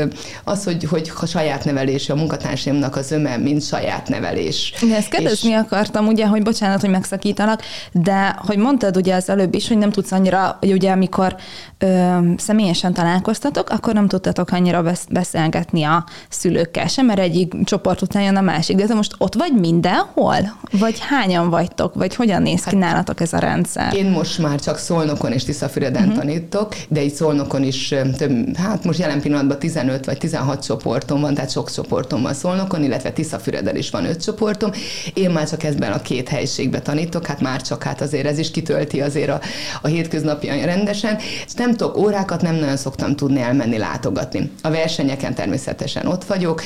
az, 0.44 0.64
hogy, 0.64 0.84
hogy 0.84 1.12
a 1.20 1.26
saját 1.26 1.64
nevelés, 1.64 2.10
a 2.10 2.14
munkatársaimnak 2.14 2.96
az 2.96 3.10
öme, 3.10 3.36
mint 3.36 3.62
saját 3.62 4.08
nevelés. 4.08 4.74
De 4.88 4.96
ezt 4.96 5.08
kérdezni 5.08 5.50
és... 5.50 5.56
akartam, 5.56 6.06
ugye, 6.06 6.26
hogy 6.26 6.42
bocsánat, 6.42 6.80
hogy 6.80 6.90
megszakítanak, 6.90 7.62
de 7.92 8.36
hogy 8.46 8.56
mondtad 8.56 8.96
ugye 8.96 9.14
az 9.14 9.28
előbb 9.28 9.54
is, 9.54 9.68
hogy 9.68 9.78
nem 9.78 9.90
tudsz 9.90 10.12
annyira, 10.12 10.56
hogy 10.60 10.72
ugye 10.72 10.90
amikor 10.90 11.36
ö, 11.78 12.18
személyesen 12.36 12.92
találkoztatok, 12.92 13.70
akkor 13.70 13.94
nem 13.94 14.08
tudtatok 14.08 14.50
annyira 14.50 14.84
beszélgetni 15.10 15.82
a 15.82 16.04
szülőkkel 16.28 16.86
sem, 16.86 17.06
mert 17.06 17.18
egyik 17.18 17.64
csoport 17.64 18.02
után 18.02 18.22
jön 18.22 18.36
a 18.36 18.40
másik. 18.40 18.76
De 18.76 18.86
te 18.86 18.94
most 18.94 19.14
ott 19.18 19.34
vagy 19.34 19.52
mindenhol? 19.52 20.36
Vagy 20.70 20.98
hányan 21.00 21.50
vagytok? 21.50 21.94
Vagy 21.94 22.14
hogyan 22.14 22.42
néz 22.42 22.64
ki 22.64 22.76
hát, 22.76 22.84
nálatok 22.84 23.20
ez 23.20 23.32
a 23.32 23.38
rendszer? 23.38 23.94
Én 23.94 24.10
most 24.10 24.38
már 24.38 24.60
csak 24.60 24.78
Szolnokon 24.78 25.32
és 25.32 25.44
Tiszafüreden 25.44 26.13
uh-huh. 26.14 26.30
tanítok, 26.30 26.74
de 26.88 27.02
itt 27.02 27.14
Szolnokon 27.14 27.62
is 27.62 27.94
több, 28.16 28.56
hát 28.56 28.84
most 28.84 28.98
jelen 28.98 29.20
pillanatban 29.20 29.58
15 29.58 30.04
vagy 30.04 30.18
16 30.18 30.64
csoportom 30.64 31.20
van, 31.20 31.34
tehát 31.34 31.50
sok 31.50 31.70
csoportom 31.70 32.22
van 32.22 32.34
Szolnokon, 32.34 32.82
illetve 32.82 33.12
Tiszafüreden 33.12 33.76
is 33.76 33.90
van 33.90 34.04
öt 34.04 34.22
csoportom. 34.22 34.70
Én 35.14 35.30
már 35.30 35.48
csak 35.48 35.62
ebben 35.62 35.92
a 35.92 36.02
két 36.02 36.28
helyiségben 36.28 36.82
tanítok, 36.82 37.26
hát 37.26 37.40
már 37.40 37.62
csak 37.62 37.82
hát 37.82 38.00
azért 38.00 38.26
ez 38.26 38.38
is 38.38 38.50
kitölti 38.50 39.00
azért 39.00 39.28
a, 39.28 39.40
a 39.82 39.86
hétköznapjain 39.86 40.64
rendesen, 40.64 41.18
nem 41.56 41.74
tudok 41.74 41.96
órákat, 41.96 42.42
nem 42.42 42.54
nagyon 42.54 42.76
szoktam 42.76 43.16
tudni 43.16 43.40
elmenni 43.40 43.78
látogatni. 43.78 44.50
A 44.62 44.70
versenyeken 44.70 45.34
természetesen 45.34 46.06
ott 46.06 46.24
vagyok, 46.24 46.62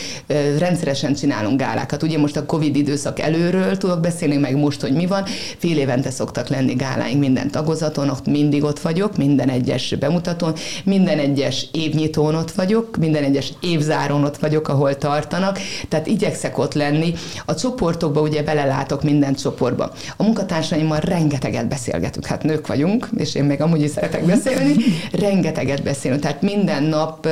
rendszeresen 0.59 1.15
csinálunk 1.15 1.61
gálákat. 1.61 2.03
Ugye 2.03 2.19
most 2.19 2.37
a 2.37 2.47
Covid 2.47 2.77
időszak 2.77 3.21
előről 3.21 3.77
tudok 3.77 4.01
beszélni, 4.01 4.37
meg 4.37 4.57
most, 4.57 4.81
hogy 4.81 4.93
mi 4.93 5.07
van. 5.07 5.25
Fél 5.59 5.79
évente 5.79 6.11
szoktak 6.11 6.49
lenni 6.49 6.75
gáláink 6.75 7.21
minden 7.21 7.51
tagozaton, 7.51 8.09
ott 8.09 8.27
mindig 8.27 8.65
ott 8.65 8.81
vagyok, 8.81 9.17
minden 9.39 9.57
egyes 9.57 9.95
bemutatón, 9.95 10.53
minden 10.85 11.19
egyes 11.19 11.67
évnyitón 11.73 12.35
ott 12.35 12.51
vagyok, 12.51 12.97
minden 12.97 13.25
egyes 13.25 13.53
évzáron 13.61 14.25
ott 14.25 14.37
vagyok, 14.37 14.69
ahol 14.69 14.97
tartanak, 14.97 15.59
tehát 15.89 16.07
igyekszek 16.07 16.59
ott 16.59 16.75
lenni. 16.75 17.15
A 17.45 17.55
csoportokba 17.55 18.21
ugye 18.21 18.43
belelátok 18.43 19.03
minden 19.03 19.35
csoportba. 19.35 19.93
A 20.17 20.23
munkatársaimmal 20.23 20.99
rengeteget 20.99 21.69
beszélgetünk, 21.69 22.27
hát 22.27 22.43
nők 22.43 22.67
vagyunk, 22.67 23.09
és 23.17 23.35
én 23.35 23.45
még 23.45 23.61
amúgy 23.61 23.83
is 23.83 23.91
szeretek 23.91 24.25
beszélni, 24.25 24.75
rengeteget 25.13 25.83
beszélünk, 25.83 26.21
tehát 26.21 26.43
minden 26.43 26.83
nap 26.83 27.29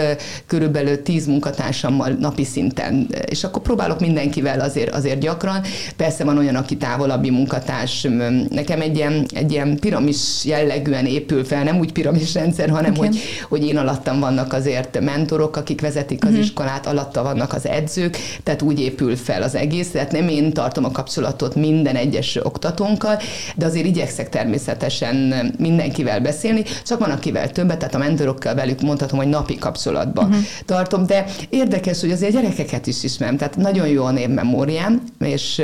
körülbelül 0.47 1.03
tíz 1.03 1.27
munkatársammal 1.27 2.09
napi 2.09 2.45
szinten, 2.45 3.09
és 3.31 3.45
akkor 3.45 3.63
próbálok 3.63 4.01
mindenkivel 4.01 4.61
azért, 4.61 4.95
azért 4.95 5.19
gyakran. 5.19 5.61
Persze 5.97 6.25
van 6.25 6.39
olyan, 6.39 6.55
aki 6.55 6.77
távolabbi 6.77 7.31
munkatárs, 7.31 8.07
nekem 8.49 8.81
egy 8.81 8.97
ilyen, 8.97 9.27
egy 9.35 9.53
ilyen 9.53 9.79
piramis 9.79 10.45
jellegűen 10.45 11.07
épül 11.07 11.45
fel, 11.45 11.63
nem 11.63 11.79
úgy 11.79 11.93
piramis 11.97 12.35
rendszer, 12.35 12.71
hanem 12.71 12.93
okay. 12.93 13.07
hogy, 13.07 13.19
hogy 13.49 13.67
én 13.67 13.76
alattam 13.76 14.21
vannak 14.21 14.53
azért 14.53 15.00
mentorok, 15.00 15.57
akik 15.57 15.81
vezetik 15.81 16.25
az 16.25 16.31
uh-huh. 16.31 16.45
iskolát, 16.45 16.87
alatta 16.87 17.23
vannak 17.23 17.53
az 17.53 17.67
edzők, 17.67 18.17
tehát 18.43 18.62
úgy 18.62 18.81
épül 18.81 19.17
fel 19.17 19.43
az 19.43 19.55
egész, 19.55 19.91
tehát 19.91 20.12
nem 20.12 20.29
én 20.29 20.53
tartom 20.53 20.85
a 20.85 20.91
kapcsolatot 20.91 21.55
minden 21.55 21.97
egyes 21.97 22.38
oktatónkkal, 22.43 23.19
de 23.57 23.67
azért 23.67 23.87
igyekszek 23.87 24.29
természetesen 24.29 25.17
mindenkivel 25.59 26.21
beszélni, 26.21 26.65
csak 26.87 26.99
van, 26.99 27.11
akivel 27.11 27.50
többet, 27.50 27.79
tehát 27.79 27.95
a 27.95 27.99
mentorokkal 27.99 28.55
velük 28.55 28.81
mondhatom, 28.81 29.19
hogy 29.19 29.29
napi 29.29 29.55
kapcsolatban 29.55 30.25
uh-huh. 30.25 30.43
tartom, 30.65 31.07
de 31.07 31.25
érdekes, 31.49 32.00
hogy 32.00 32.11
azért 32.11 32.33
gyerekeket 32.33 32.87
is 32.87 33.03
ismerem, 33.03 33.37
tehát 33.37 33.57
nagyon 33.57 33.88
jó 33.88 34.05
a 34.05 34.11
névmemóriám, 34.11 35.03
és, 35.21 35.62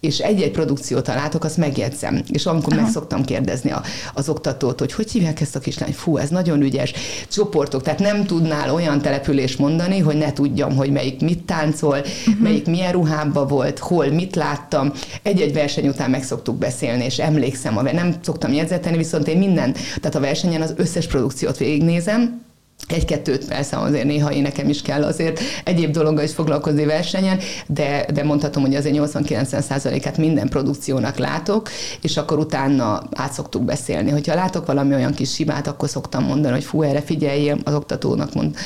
és 0.00 0.18
egy-egy 0.18 0.50
produkciót 0.50 1.06
látok, 1.06 1.44
azt 1.44 1.56
megjegyzem. 1.56 2.22
És 2.28 2.46
amikor 2.46 2.68
uh-huh. 2.68 2.82
meg 2.82 2.92
szoktam 2.92 3.24
kérdezni 3.24 3.70
a, 3.70 3.82
az 4.14 4.28
oktatót, 4.28 4.78
hogy 4.78 4.92
hogy 4.92 5.10
hívják 5.10 5.40
ezt 5.40 5.56
a 5.56 5.60
kislány, 5.70 5.92
fú, 5.92 6.16
ez 6.16 6.28
nagyon 6.28 6.62
ügyes, 6.62 6.92
csoportok, 7.28 7.82
tehát 7.82 7.98
nem 7.98 8.24
tudnál 8.24 8.74
olyan 8.74 9.02
település 9.02 9.56
mondani, 9.56 9.98
hogy 9.98 10.16
ne 10.16 10.32
tudjam, 10.32 10.76
hogy 10.76 10.90
melyik 10.90 11.20
mit 11.20 11.42
táncol, 11.42 11.98
uh-huh. 11.98 12.38
melyik 12.40 12.66
milyen 12.66 12.92
ruhában 12.92 13.46
volt, 13.46 13.78
hol 13.78 14.06
mit 14.06 14.36
láttam. 14.36 14.92
Egy-egy 15.22 15.52
verseny 15.52 15.88
után 15.88 16.10
meg 16.10 16.22
szoktuk 16.22 16.56
beszélni, 16.56 17.04
és 17.04 17.18
emlékszem, 17.18 17.88
nem 17.92 18.14
szoktam 18.22 18.52
jegyzeteni, 18.52 18.96
viszont 18.96 19.28
én 19.28 19.38
minden, 19.38 19.72
tehát 19.72 20.14
a 20.14 20.20
versenyen 20.20 20.62
az 20.62 20.74
összes 20.76 21.06
produkciót 21.06 21.56
végignézem, 21.56 22.48
egy-kettőt 22.92 23.44
persze 23.44 23.76
azért 23.76 24.04
néha 24.04 24.32
én 24.32 24.42
nekem 24.42 24.68
is 24.68 24.82
kell 24.82 25.04
azért 25.04 25.40
egyéb 25.64 25.92
dologgal 25.92 26.24
is 26.24 26.32
foglalkozni 26.32 26.84
versenyen, 26.84 27.38
de, 27.66 28.06
de 28.12 28.24
mondhatom, 28.24 28.62
hogy 28.62 28.74
azért 28.74 28.96
80-90%-át 28.98 30.16
minden 30.16 30.48
produkciónak 30.48 31.16
látok, 31.16 31.68
és 32.02 32.16
akkor 32.16 32.38
utána 32.38 33.02
át 33.14 33.32
szoktuk 33.32 33.62
beszélni. 33.62 34.10
Hogyha 34.10 34.34
látok 34.34 34.66
valami 34.66 34.94
olyan 34.94 35.14
kis 35.14 35.36
hibát, 35.36 35.66
akkor 35.66 35.88
szoktam 35.88 36.24
mondani, 36.24 36.54
hogy 36.54 36.64
fú, 36.64 36.82
erre 36.82 37.00
figyelj, 37.00 37.52
az 37.64 37.74
oktatónak 37.74 38.34
mond, 38.34 38.56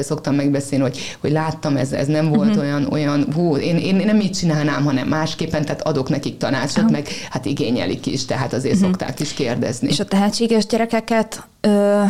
szoktam 0.00 0.34
megbeszélni, 0.34 0.84
hogy, 0.84 0.98
hogy 1.20 1.30
láttam, 1.30 1.76
ez, 1.76 1.92
ez 1.92 2.06
nem 2.06 2.28
volt 2.28 2.48
uh-huh. 2.48 2.62
olyan, 2.62 2.86
olyan 2.92 3.26
hú, 3.34 3.56
én, 3.56 3.76
én, 3.76 3.96
nem 3.96 4.20
így 4.20 4.32
csinálnám, 4.32 4.84
hanem 4.84 5.08
másképpen, 5.08 5.64
tehát 5.64 5.82
adok 5.82 6.08
nekik 6.08 6.36
tanácsot, 6.36 6.76
uh-huh. 6.76 6.90
meg 6.90 7.08
hát 7.30 7.44
igényelik 7.44 8.06
is, 8.06 8.24
tehát 8.24 8.52
azért 8.52 8.74
uh-huh. 8.74 8.90
szokták 8.90 9.20
is 9.20 9.32
kérdezni. 9.32 9.88
És 9.88 10.00
a 10.00 10.04
tehetséges 10.04 10.66
gyerekeket 10.66 11.48
ö, 11.60 12.02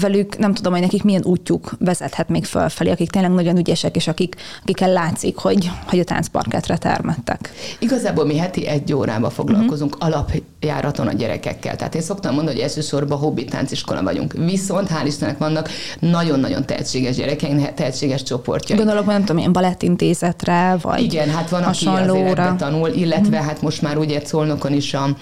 velük 0.00 0.38
nem 0.38 0.54
tudom, 0.54 0.72
hogy 0.72 0.80
nekik 0.80 1.02
milyen 1.02 1.24
útjuk 1.24 1.72
vezethet 1.78 2.28
még 2.28 2.44
fölfelé, 2.44 2.90
akik 2.90 3.10
tényleg 3.10 3.30
nagyon 3.30 3.56
ügyesek, 3.56 3.96
és 3.96 4.08
akik, 4.08 4.36
akikkel 4.62 4.92
látszik, 4.92 5.36
hogy, 5.36 5.70
hogy 5.86 5.98
a 5.98 6.04
táncparketre 6.04 6.76
termettek. 6.76 7.52
Igazából 7.78 8.24
mi 8.24 8.36
heti 8.36 8.66
egy 8.66 8.92
órába 8.92 9.30
foglalkozunk 9.30 9.94
uh-huh. 9.94 10.14
alap 10.14 10.30
járaton 10.62 11.06
a 11.06 11.12
gyerekekkel. 11.12 11.76
Tehát 11.76 11.94
én 11.94 12.00
szoktam 12.00 12.34
mondani, 12.34 12.56
hogy 12.56 12.64
elsősorban 12.64 13.18
hobbi 13.18 13.44
tánciskola 13.44 14.02
vagyunk. 14.02 14.32
Viszont 14.32 14.88
hál' 14.88 15.06
Istennek 15.06 15.38
vannak 15.38 15.68
nagyon-nagyon 15.98 16.66
tehetséges 16.66 17.16
gyerekeink, 17.16 17.74
tehetséges 17.74 18.22
csoportja. 18.22 18.76
Gondolok, 18.76 19.06
nem 19.06 19.20
tudom, 19.20 19.38
ilyen 19.38 19.52
balettintézetre, 19.52 20.76
vagy 20.82 21.02
Igen, 21.02 21.28
hát 21.28 21.48
van, 21.48 21.62
aki 21.62 21.86
azért 21.86 22.56
tanul, 22.56 22.88
illetve 22.88 23.40
mm. 23.40 23.44
hát 23.44 23.62
most 23.62 23.82
már 23.82 23.96
ugye 23.98 24.20
Szolnokon 24.24 24.72
is 24.72 24.94
a, 24.94 25.16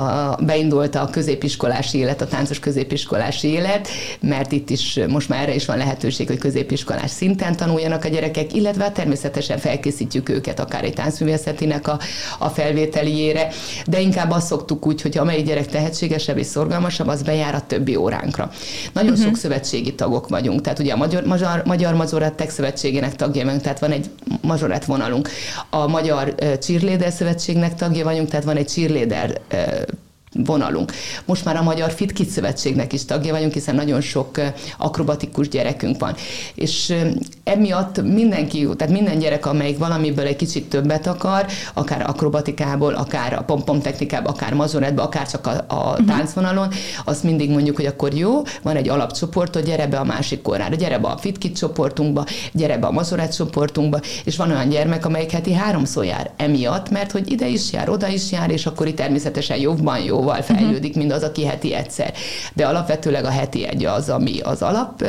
a, 0.00 0.36
beindult 0.40 0.94
a 0.94 1.08
középiskolási 1.10 1.98
élet, 1.98 2.20
a 2.20 2.26
táncos 2.26 2.58
középiskolási 2.58 3.48
élet, 3.48 3.88
mert 4.20 4.52
itt 4.52 4.70
is 4.70 5.00
most 5.08 5.28
már 5.28 5.42
erre 5.42 5.54
is 5.54 5.66
van 5.66 5.76
lehetőség, 5.76 6.26
hogy 6.26 6.38
középiskolás 6.38 7.10
szinten 7.10 7.56
tanuljanak 7.56 8.04
a 8.04 8.08
gyerekek, 8.08 8.54
illetve 8.54 8.90
természetesen 8.90 9.58
felkészítjük 9.58 10.28
őket 10.28 10.60
akár 10.60 10.84
egy 10.84 10.94
táncművészetinek 10.94 11.88
a, 11.88 11.98
a 12.38 12.48
felvételiére, 12.48 13.48
de 13.86 14.00
inkább 14.00 14.30
azt 14.30 14.46
szoktuk 14.46 14.83
úgy, 14.86 15.02
hogy 15.02 15.18
amelyik 15.18 15.46
gyerek 15.46 15.66
tehetségesebb 15.66 16.38
és 16.38 16.46
szorgalmasabb, 16.46 17.06
az 17.06 17.22
bejár 17.22 17.54
a 17.54 17.66
többi 17.66 17.96
óránkra. 17.96 18.50
Nagyon 18.92 19.10
uh-huh. 19.10 19.26
sok 19.26 19.36
szövetségi 19.36 19.94
tagok 19.94 20.28
vagyunk, 20.28 20.60
tehát 20.60 20.78
ugye 20.78 20.92
a 20.92 20.96
Magyar, 20.96 21.24
Magyar, 21.24 21.62
Magyar 21.64 21.94
Mazorett 21.94 22.42
Szövetségének 22.48 23.16
tagja 23.16 23.44
vagyunk, 23.44 23.62
tehát 23.62 23.78
van 23.78 23.90
egy 23.90 24.10
mazsorett 24.40 24.84
vonalunk. 24.84 25.28
A 25.70 25.86
Magyar 25.86 26.34
Cheerleader 26.60 27.12
Szövetségnek 27.12 27.74
tagja 27.74 28.04
vagyunk, 28.04 28.28
tehát 28.28 28.44
van 28.44 28.56
egy 28.56 28.68
cheerleader 28.68 29.40
vonalunk. 30.34 30.92
Most 31.24 31.44
már 31.44 31.56
a 31.56 31.62
Magyar 31.62 31.90
Fit 31.90 32.12
Kids 32.12 32.32
Szövetségnek 32.32 32.92
is 32.92 33.04
tagja 33.04 33.32
vagyunk, 33.32 33.52
hiszen 33.52 33.74
nagyon 33.74 34.00
sok 34.00 34.40
akrobatikus 34.78 35.48
gyerekünk 35.48 36.00
van. 36.00 36.14
És 36.54 36.94
emiatt 37.44 38.02
mindenki, 38.02 38.68
tehát 38.76 38.92
minden 38.92 39.18
gyerek, 39.18 39.46
amelyik 39.46 39.78
valamiből 39.78 40.26
egy 40.26 40.36
kicsit 40.36 40.68
többet 40.68 41.06
akar, 41.06 41.46
akár 41.74 42.04
akrobatikából, 42.06 42.94
akár 42.94 43.32
a 43.32 43.42
pompom 43.42 43.80
technikából, 43.80 44.32
akár 44.32 44.54
mazoretbe, 44.54 45.02
akár 45.02 45.28
csak 45.28 45.46
a, 45.46 45.64
a 45.68 45.90
uh-huh. 45.90 46.06
táncvonalon, 46.06 46.68
azt 47.04 47.22
mindig 47.22 47.50
mondjuk, 47.50 47.76
hogy 47.76 47.86
akkor 47.86 48.14
jó, 48.14 48.42
van 48.62 48.76
egy 48.76 48.88
alapcsoport, 48.88 49.54
hogy 49.54 49.64
gyere 49.64 49.86
be 49.86 49.98
a 49.98 50.04
másik 50.04 50.42
korára, 50.42 50.74
gyere 50.74 50.98
be 50.98 51.08
a 51.08 51.16
Fit 51.16 51.38
Kids 51.38 51.58
csoportunkba, 51.58 52.24
gyere 52.52 52.78
be 52.78 52.86
a 52.86 52.90
mazorett 52.90 53.32
csoportunkba, 53.32 54.00
és 54.24 54.36
van 54.36 54.50
olyan 54.50 54.68
gyermek, 54.68 55.06
amelyik 55.06 55.30
heti 55.30 55.52
háromszor 55.52 56.04
jár 56.04 56.30
emiatt, 56.36 56.90
mert 56.90 57.12
hogy 57.12 57.32
ide 57.32 57.48
is 57.48 57.72
jár, 57.72 57.88
oda 57.88 58.08
is 58.08 58.32
jár, 58.32 58.50
és 58.50 58.66
akkor 58.66 58.86
itt 58.86 58.96
természetesen 58.96 59.56
jobban 59.56 59.98
jó 59.98 60.22
jóval 60.24 60.42
fejlődik, 60.42 60.96
mint 60.96 61.12
az, 61.12 61.22
aki 61.22 61.44
heti 61.44 61.74
egyszer. 61.74 62.12
De 62.54 62.66
alapvetőleg 62.66 63.24
a 63.24 63.30
heti 63.30 63.66
egy 63.66 63.84
az, 63.84 64.08
ami 64.08 64.40
az 64.40 64.62
alap 64.62 65.04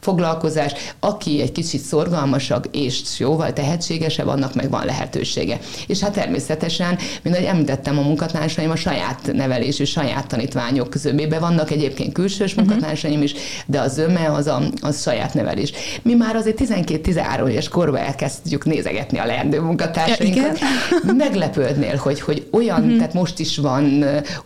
foglalkozás. 0.00 0.72
Aki 1.00 1.40
egy 1.40 1.52
kicsit 1.52 1.80
szorgalmasabb 1.80 2.68
és 2.72 3.02
jóval 3.18 3.52
tehetségesebb, 3.52 4.26
annak 4.26 4.54
meg 4.54 4.70
van 4.70 4.84
lehetősége. 4.84 5.58
És 5.86 6.00
hát 6.00 6.12
természetesen, 6.12 6.98
mint 7.22 7.36
ahogy 7.36 7.48
említettem, 7.48 7.98
a 7.98 8.02
munkatársaim 8.02 8.70
a 8.70 8.76
saját 8.76 9.32
nevelésű, 9.32 9.84
saját 9.84 10.26
tanítványok 10.26 10.90
közöbében 10.90 11.40
vannak 11.40 11.70
egyébként 11.70 12.12
külsős 12.12 12.54
uh-huh. 12.54 12.68
munkatársaim 12.68 13.22
is, 13.22 13.34
de 13.66 13.80
az 13.80 13.98
öme 13.98 14.32
az 14.32 14.46
a 14.46 14.62
az 14.80 15.02
saját 15.02 15.34
nevelés. 15.34 15.72
Mi 16.02 16.14
már 16.14 16.36
azért 16.36 16.60
12-13 16.60 17.48
éves 17.48 17.68
korban 17.68 18.00
elkezdjük 18.00 18.64
nézegetni 18.64 19.18
a 19.18 19.26
leendő 19.26 19.60
munkatársainkat. 19.60 20.58
Ja, 20.58 21.12
Meglepődnél, 21.24 21.96
hogy, 21.96 22.20
hogy 22.20 22.46
olyan, 22.52 22.80
uh-huh. 22.80 22.96
tehát 22.96 23.14
most 23.14 23.38
is 23.38 23.56
van 23.56 24.04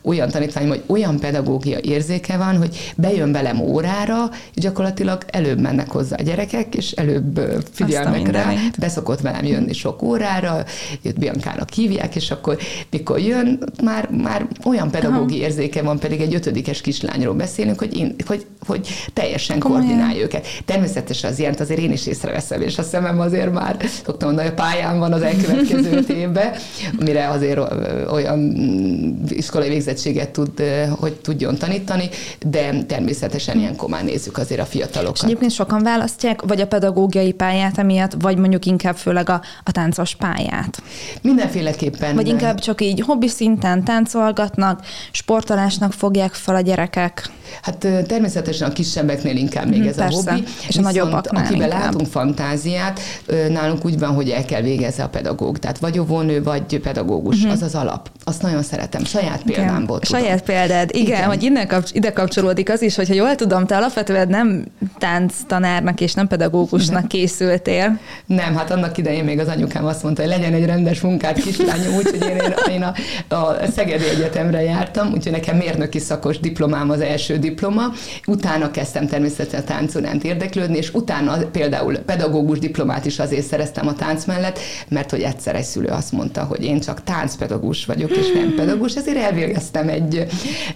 olyan 0.08 0.28
tanítványom, 0.28 0.70
hogy 0.70 0.82
olyan 0.86 1.18
pedagógia 1.18 1.78
érzéke 1.78 2.36
van, 2.36 2.56
hogy 2.56 2.92
bejön 2.96 3.32
velem 3.32 3.60
órára, 3.60 4.30
és 4.54 4.62
gyakorlatilag 4.62 5.24
előbb 5.26 5.60
mennek 5.60 5.90
hozzá 5.90 6.16
a 6.18 6.22
gyerekek, 6.22 6.74
és 6.74 6.90
előbb 6.90 7.40
figyelnek 7.72 8.30
rá. 8.30 8.52
Beszokott 8.78 9.20
velem 9.20 9.44
jönni 9.44 9.72
sok 9.72 10.02
órára, 10.02 10.64
jött 11.02 11.18
Biancának 11.18 11.70
hívják, 11.70 12.16
és 12.16 12.30
akkor 12.30 12.58
mikor 12.90 13.20
jön, 13.20 13.58
már, 13.82 14.08
már 14.10 14.46
olyan 14.64 14.90
pedagógiai 14.90 15.40
érzéke 15.40 15.82
van, 15.82 15.98
pedig 15.98 16.20
egy 16.20 16.34
ötödikes 16.34 16.80
kislányról 16.80 17.34
beszélünk, 17.34 17.78
hogy, 17.78 17.96
én, 17.96 18.14
hogy, 18.26 18.46
hogy 18.66 18.88
teljesen 19.12 19.58
Komolyan. 19.58 19.84
koordinálja 19.84 20.22
őket. 20.22 20.46
Természetesen 20.64 21.30
az 21.30 21.38
ilyent 21.38 21.60
azért 21.60 21.80
én 21.80 21.92
is 21.92 22.06
észreveszem, 22.06 22.62
és 22.62 22.78
a 22.78 22.82
szemem 22.82 23.20
azért 23.20 23.52
már, 23.52 23.76
szoktam 24.04 24.28
mondani, 24.28 24.48
a 24.48 24.54
pályán 24.54 24.98
van 24.98 25.12
az 25.12 25.22
elkövetkező 25.22 26.04
évben, 26.22 26.52
mire 26.98 27.28
azért 27.28 27.60
olyan 28.10 28.38
iskolai 29.28 29.68
végzett 29.68 29.97
végzettséget 30.02 30.30
tud, 30.30 30.62
hogy 30.98 31.12
tudjon 31.12 31.56
tanítani, 31.56 32.08
de 32.46 32.82
természetesen 32.84 33.58
ilyenkor 33.58 33.88
már 33.88 34.04
nézzük 34.04 34.38
azért 34.38 34.60
a 34.60 34.64
fiatalokat. 34.64 35.16
És 35.16 35.22
egyébként 35.22 35.50
sokan 35.50 35.82
választják, 35.82 36.42
vagy 36.42 36.60
a 36.60 36.66
pedagógiai 36.66 37.32
pályát 37.32 37.78
emiatt, 37.78 38.12
vagy 38.18 38.36
mondjuk 38.36 38.66
inkább 38.66 38.96
főleg 38.96 39.28
a, 39.28 39.40
a 39.64 39.72
táncos 39.72 40.14
pályát? 40.14 40.82
Mindenféleképpen. 41.22 42.14
Vagy 42.14 42.28
inkább 42.28 42.58
csak 42.58 42.80
így 42.80 43.00
hobbi 43.00 43.28
szinten 43.28 43.84
táncolgatnak, 43.84 44.80
sportolásnak 45.10 45.92
fogják 45.92 46.32
fel 46.32 46.54
a 46.54 46.60
gyerekek? 46.60 47.30
Hát 47.62 47.86
természetesen 48.06 48.68
a 48.68 48.72
kisebbeknél 48.72 49.36
inkább 49.36 49.68
még 49.68 49.80
mm, 49.80 49.86
ez 49.86 49.96
persze. 49.96 50.30
a 50.30 50.34
hobbi. 50.34 50.44
És 50.68 50.76
a 50.76 50.80
nagyobbaknál 50.80 51.44
Akiben 51.44 51.66
inkább. 51.66 51.82
látunk 51.82 52.06
fantáziát, 52.06 53.00
nálunk 53.48 53.84
úgy 53.84 53.98
van, 53.98 54.14
hogy 54.14 54.30
el 54.30 54.44
kell 54.44 54.62
végezze 54.62 55.02
a 55.02 55.08
pedagóg. 55.08 55.58
Tehát 55.58 55.78
vagy 55.78 55.98
óvónő, 55.98 56.42
vagy 56.42 56.78
pedagógus. 56.78 57.37
Uh-huh. 57.37 57.52
Az 57.52 57.62
az 57.62 57.74
alap. 57.74 58.11
Azt 58.24 58.42
nagyon 58.42 58.62
szeretem. 58.62 59.04
Saját 59.04 59.42
példám 59.42 59.77
példámból 59.78 59.98
tudom. 59.98 60.20
Saját 60.22 60.42
példád, 60.42 60.90
igen, 60.92 61.06
igen. 61.06 61.24
hogy 61.28 61.42
innen 61.42 61.66
kapcs- 61.66 61.94
ide 61.94 62.12
kapcsolódik 62.12 62.70
az 62.70 62.82
is, 62.82 62.96
hogyha 62.96 63.14
jól 63.14 63.34
tudom, 63.34 63.66
te 63.66 63.76
alapvetően 63.76 64.28
nem 64.28 64.64
tánctanárnak 64.98 66.00
és 66.00 66.14
nem 66.14 66.26
pedagógusnak 66.26 66.98
nem. 66.98 67.06
készültél. 67.18 67.98
Nem, 68.26 68.56
hát 68.56 68.70
annak 68.70 68.98
idején 68.98 69.24
még 69.24 69.38
az 69.38 69.48
anyukám 69.48 69.84
azt 69.84 70.02
mondta, 70.02 70.22
hogy 70.22 70.30
legyen 70.30 70.54
egy 70.54 70.64
rendes 70.64 71.00
munkát 71.00 71.42
kislányom, 71.42 71.94
úgyhogy 71.94 72.22
én, 72.22 72.36
én, 72.36 72.72
én 72.72 72.82
a, 72.82 72.94
a 73.34 73.56
Szegedi 73.74 74.08
Egyetemre 74.08 74.62
jártam, 74.62 75.12
úgyhogy 75.12 75.32
nekem 75.32 75.56
mérnöki 75.56 75.98
szakos 75.98 76.40
diplomám 76.40 76.90
az 76.90 77.00
első 77.00 77.38
diploma, 77.38 77.82
utána 78.26 78.70
kezdtem 78.70 79.06
természetesen 79.06 79.60
a 79.60 79.64
tánc 79.64 79.94
iránt 79.94 80.24
érdeklődni, 80.24 80.76
és 80.76 80.94
utána 80.94 81.36
például 81.52 81.98
pedagógus 81.98 82.58
diplomát 82.58 83.06
is 83.06 83.18
azért 83.18 83.46
szereztem 83.46 83.86
a 83.86 83.94
tánc 83.94 84.24
mellett, 84.24 84.58
mert 84.88 85.10
hogy 85.10 85.20
egyszer 85.20 85.54
egy 85.54 85.64
szülő 85.64 85.88
azt 85.88 86.12
mondta, 86.12 86.42
hogy 86.42 86.64
én 86.64 86.80
csak 86.80 87.02
táncpedagógus 87.04 87.84
vagyok, 87.84 88.10
és 88.16 88.32
nem 88.34 88.54
pedagógus, 88.56 88.94
ezért 88.94 89.16
elvégeztem 89.16 89.67
megnéztem 89.72 89.88
egy, 89.88 90.26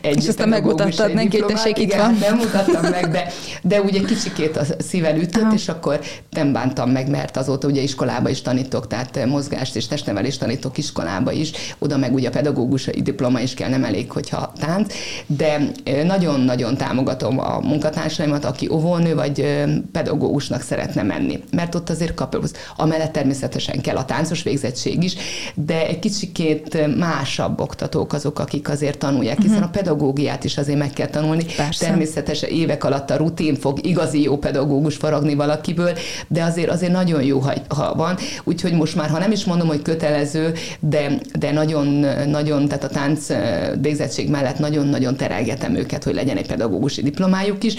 egy 0.00 0.16
És 0.16 0.28
aztán 0.28 0.48
megmutattad 0.48 1.14
neki, 1.14 1.38
hogy 1.38 1.54
tessék 1.54 1.78
itt 1.78 1.94
van. 1.94 2.16
Nem 2.20 2.36
mutattam 2.36 2.90
meg, 2.90 3.08
de, 3.10 3.32
de 3.62 3.80
ugye 3.80 4.00
kicsikét 4.00 4.56
a 4.56 4.64
szíven 4.78 5.16
ütött, 5.16 5.42
Aha. 5.42 5.54
és 5.54 5.68
akkor 5.68 6.00
nem 6.30 6.52
bántam 6.52 6.90
meg, 6.90 7.10
mert 7.10 7.36
azóta 7.36 7.68
ugye 7.68 7.80
iskolába 7.80 8.28
is 8.28 8.42
tanítok, 8.42 8.86
tehát 8.86 9.26
mozgást 9.26 9.76
és 9.76 9.86
testnevelést 9.86 10.40
tanítok 10.40 10.78
iskolába 10.78 11.32
is, 11.32 11.52
oda 11.78 11.96
meg 11.96 12.14
ugye 12.14 12.28
a 12.28 12.30
pedagógusai 12.30 13.02
diploma 13.02 13.40
is 13.40 13.54
kell, 13.54 13.68
nem 13.68 13.84
elég, 13.84 14.10
hogyha 14.10 14.52
tánc, 14.58 14.94
de 15.26 15.70
nagyon-nagyon 16.04 16.76
támogatom 16.76 17.38
a 17.38 17.60
munkatársaimat, 17.60 18.44
aki 18.44 18.68
óvónő 18.70 19.14
vagy 19.14 19.64
pedagógusnak 19.92 20.62
szeretne 20.62 21.02
menni, 21.02 21.42
mert 21.50 21.74
ott 21.74 21.90
azért 21.90 22.14
kap, 22.14 22.30
amellett 22.76 23.12
természetesen 23.12 23.80
kell 23.80 23.96
a 23.96 24.04
táncos 24.04 24.42
végzettség 24.42 25.02
is, 25.02 25.14
de 25.54 25.86
egy 25.86 25.98
kicsikét 25.98 26.96
másabb 26.96 27.60
oktatók 27.60 28.12
azok, 28.12 28.38
akik 28.38 28.68
azért 28.68 28.81
azért 28.82 28.98
tanulják, 28.98 29.36
hiszen 29.36 29.52
uh-huh. 29.52 29.68
a 29.68 29.70
pedagógiát 29.70 30.44
is 30.44 30.58
azért 30.58 30.78
meg 30.78 30.90
kell 30.90 31.06
tanulni. 31.06 31.44
Persze. 31.56 31.86
Természetesen 31.86 32.48
évek 32.48 32.84
alatt 32.84 33.10
a 33.10 33.16
rutin 33.16 33.54
fog 33.54 33.86
igazi 33.86 34.22
jó 34.22 34.38
pedagógus 34.38 34.96
faragni 34.96 35.34
valakiből, 35.34 35.92
de 36.28 36.42
azért 36.42 36.70
azért 36.70 36.92
nagyon 36.92 37.22
jó, 37.22 37.38
ha, 37.38 37.52
ha 37.68 37.94
van. 37.94 38.16
Úgyhogy 38.44 38.72
most 38.72 38.94
már, 38.94 39.08
ha 39.10 39.18
nem 39.18 39.32
is 39.32 39.44
mondom, 39.44 39.68
hogy 39.68 39.82
kötelező, 39.82 40.52
de, 40.80 41.18
de 41.38 41.52
nagyon, 41.52 41.86
nagyon, 42.26 42.68
tehát 42.68 42.84
a 42.84 42.88
tánc 42.88 43.26
végzettség 43.80 44.30
mellett 44.30 44.58
nagyon-nagyon 44.58 45.16
terelgetem 45.16 45.74
őket, 45.74 46.04
hogy 46.04 46.14
legyen 46.14 46.36
egy 46.36 46.46
pedagógusi 46.46 47.02
diplomájuk 47.02 47.64
is, 47.64 47.74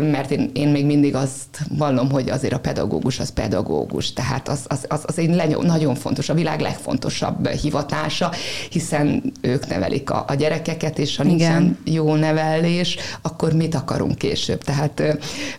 mert 0.00 0.30
én, 0.30 0.50
én 0.54 0.68
még 0.68 0.86
mindig 0.86 1.14
azt 1.14 1.58
vallom, 1.78 2.10
hogy 2.10 2.30
azért 2.30 2.52
a 2.52 2.60
pedagógus 2.60 3.20
az 3.20 3.30
pedagógus, 3.30 4.12
tehát 4.12 4.48
az, 4.48 4.60
az, 4.66 4.84
az, 4.88 5.02
az 5.06 5.18
egy 5.18 5.30
nagyon 5.62 5.94
fontos, 5.94 6.28
a 6.28 6.34
világ 6.34 6.60
legfontosabb 6.60 7.48
hivatása, 7.48 8.32
hiszen 8.70 9.32
ők 9.40 9.66
nevelik 9.68 10.10
a, 10.10 10.21
a 10.26 10.34
gyerekeket, 10.34 10.98
és 10.98 11.16
ha 11.16 11.22
nincsen 11.22 11.78
jó 11.84 12.14
nevelés, 12.14 12.96
akkor 13.22 13.52
mit 13.52 13.74
akarunk 13.74 14.18
később? 14.18 14.64
Tehát 14.64 15.02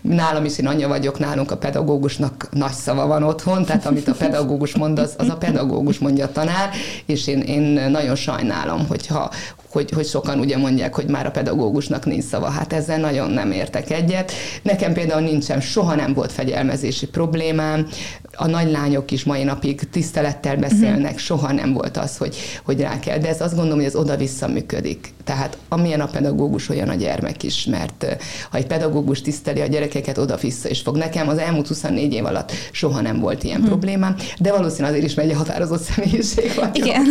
nálam 0.01 0.45
is 0.45 0.57
én 0.57 0.67
anya 0.67 0.87
vagyok, 0.87 1.19
nálunk 1.19 1.51
a 1.51 1.57
pedagógusnak 1.57 2.47
nagy 2.51 2.71
szava 2.71 3.07
van 3.07 3.23
otthon, 3.23 3.65
tehát 3.65 3.85
amit 3.85 4.07
a 4.07 4.13
pedagógus 4.13 4.75
mond, 4.75 4.99
az, 4.99 5.13
az 5.17 5.29
a 5.29 5.37
pedagógus 5.37 5.99
mondja 5.99 6.25
a 6.25 6.31
tanár, 6.31 6.69
és 7.05 7.27
én, 7.27 7.39
én 7.39 7.91
nagyon 7.91 8.15
sajnálom, 8.15 8.87
hogyha 8.87 9.31
hogy, 9.73 9.91
hogy 9.91 10.05
sokan 10.05 10.39
ugye 10.39 10.57
mondják, 10.57 10.95
hogy 10.95 11.07
már 11.07 11.25
a 11.25 11.31
pedagógusnak 11.31 12.05
nincs 12.05 12.23
szava. 12.23 12.49
Hát 12.49 12.73
ezzel 12.73 12.97
nagyon 12.97 13.29
nem 13.29 13.51
értek 13.51 13.89
egyet. 13.89 14.31
Nekem 14.61 14.93
például 14.93 15.21
nincsen, 15.21 15.61
soha 15.61 15.95
nem 15.95 16.13
volt 16.13 16.31
fegyelmezési 16.31 17.07
problémám, 17.07 17.87
a 18.35 18.47
nagylányok 18.47 19.11
is 19.11 19.23
mai 19.23 19.43
napig 19.43 19.89
tisztelettel 19.89 20.55
beszélnek, 20.55 21.03
uh-huh. 21.03 21.17
soha 21.17 21.51
nem 21.51 21.73
volt 21.73 21.97
az, 21.97 22.17
hogy, 22.17 22.35
hogy 22.63 22.79
rá 22.79 22.99
kell. 22.99 23.17
De 23.17 23.27
ez 23.27 23.41
azt 23.41 23.53
gondolom, 23.53 23.77
hogy 23.77 23.87
ez 23.87 23.95
oda-vissza 23.95 24.47
működik. 24.47 25.13
Tehát 25.23 25.57
amilyen 25.69 26.01
a 26.01 26.05
pedagógus, 26.05 26.69
olyan 26.69 26.89
a 26.89 26.95
gyermek 26.95 27.43
is, 27.43 27.65
mert 27.65 28.05
ha 28.51 28.57
egy 28.57 28.67
pedagógus 28.67 29.21
tiszteli 29.21 29.61
a 29.61 29.67
gyerekeket, 29.67 30.17
oda-vissza 30.17 30.69
is 30.69 30.81
fog. 30.81 30.97
Nekem 30.97 31.27
az 31.27 31.37
elmúlt 31.37 31.67
24 31.67 32.13
év 32.13 32.25
alatt 32.25 32.51
soha 32.71 33.01
nem 33.01 33.19
volt 33.19 33.43
ilyen 33.43 33.61
uh-huh. 33.61 33.71
problémám, 33.71 34.15
de 34.39 34.51
valószínűleg 34.51 34.91
azért 34.91 35.05
is 35.05 35.13
megy 35.13 35.31
a 35.31 35.35
határozott 35.35 35.81
személyiség 35.81 36.51
vagyok. 36.55 36.77
Igen. 36.77 37.05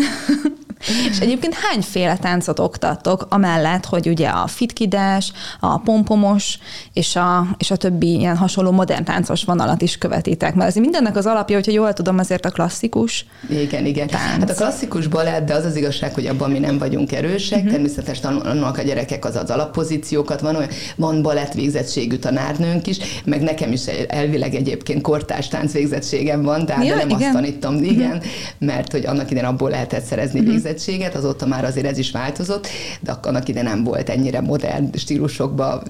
És 1.11 1.19
egyébként 1.19 1.55
hányféle 1.55 2.17
táncot 2.17 2.59
oktattok, 2.59 3.27
amellett, 3.29 3.85
hogy 3.85 4.09
ugye 4.09 4.29
a 4.29 4.47
fitkidás, 4.47 5.33
a 5.61 5.79
pompomos 5.79 6.59
és 6.93 7.17
a, 7.17 7.47
és 7.57 7.71
a 7.71 7.77
többi 7.77 8.19
ilyen 8.19 8.37
hasonló 8.37 8.71
modern 8.71 9.05
táncos 9.05 9.45
vonalat 9.45 9.83
is 9.83 9.99
követitek? 9.99 10.55
Mert 10.55 10.69
azért 10.69 10.85
mindennek 10.85 11.17
az 11.17 11.27
alapja, 11.27 11.57
hogyha 11.57 11.73
jól 11.73 11.93
tudom, 11.93 12.19
azért 12.19 12.47
a 12.47 12.51
klasszikus 12.51 13.27
Igen, 13.49 13.87
igen. 13.87 14.07
Tánc. 14.07 14.41
Hát 14.41 14.51
a 14.51 14.55
klasszikus 14.55 15.07
balett, 15.07 15.47
de 15.47 15.55
az 15.55 15.65
az 15.65 15.77
igazság, 15.77 16.15
hogy 16.15 16.27
abban 16.27 16.51
mi 16.51 16.59
nem 16.59 16.79
vagyunk 16.79 17.13
erősek, 17.13 17.59
uh-huh. 17.59 17.73
természetesen 17.73 18.23
tanulnak 18.23 18.79
a 18.79 18.83
gyerekek 18.83 19.25
az 19.25 19.37
az 19.37 19.51
alappozíciókat, 19.51 20.41
van 20.41 20.57
olyan, 20.57 20.69
van 20.97 21.23
balett 21.23 21.53
végzettségű 21.53 22.17
tanárnőnk 22.17 22.87
is, 22.87 22.99
meg 23.25 23.43
nekem 23.43 23.73
is 23.73 23.87
elvileg 24.09 24.55
egyébként 24.55 25.03
kortárs 25.03 25.49
tánc 25.49 25.73
végzettségem 25.73 26.43
van, 26.43 26.67
tehát 26.67 26.87
ja, 26.87 26.95
nem 26.95 27.09
igen. 27.09 27.23
azt 27.23 27.33
tanítom, 27.33 27.83
igen, 27.83 28.17
uh-huh. 28.17 28.25
mert 28.59 28.93
hogy 28.93 29.07
annak 29.07 29.31
idején 29.31 29.49
abból 29.49 29.71
lehetett 29.71 30.05
szerezni 30.05 30.39
uh-huh. 30.39 30.55
végzettséget, 30.55 30.72
azóta 31.15 31.47
már 31.47 31.65
azért 31.65 31.87
ez 31.87 31.99
is 31.99 32.11
változott, 32.11 32.67
de 33.01 33.17
annak 33.23 33.49
ide 33.49 33.63
nem 33.63 33.85
volt 33.85 34.09
ennyire 34.09 34.41
modern 34.41 34.97
stílusokba 34.97 35.83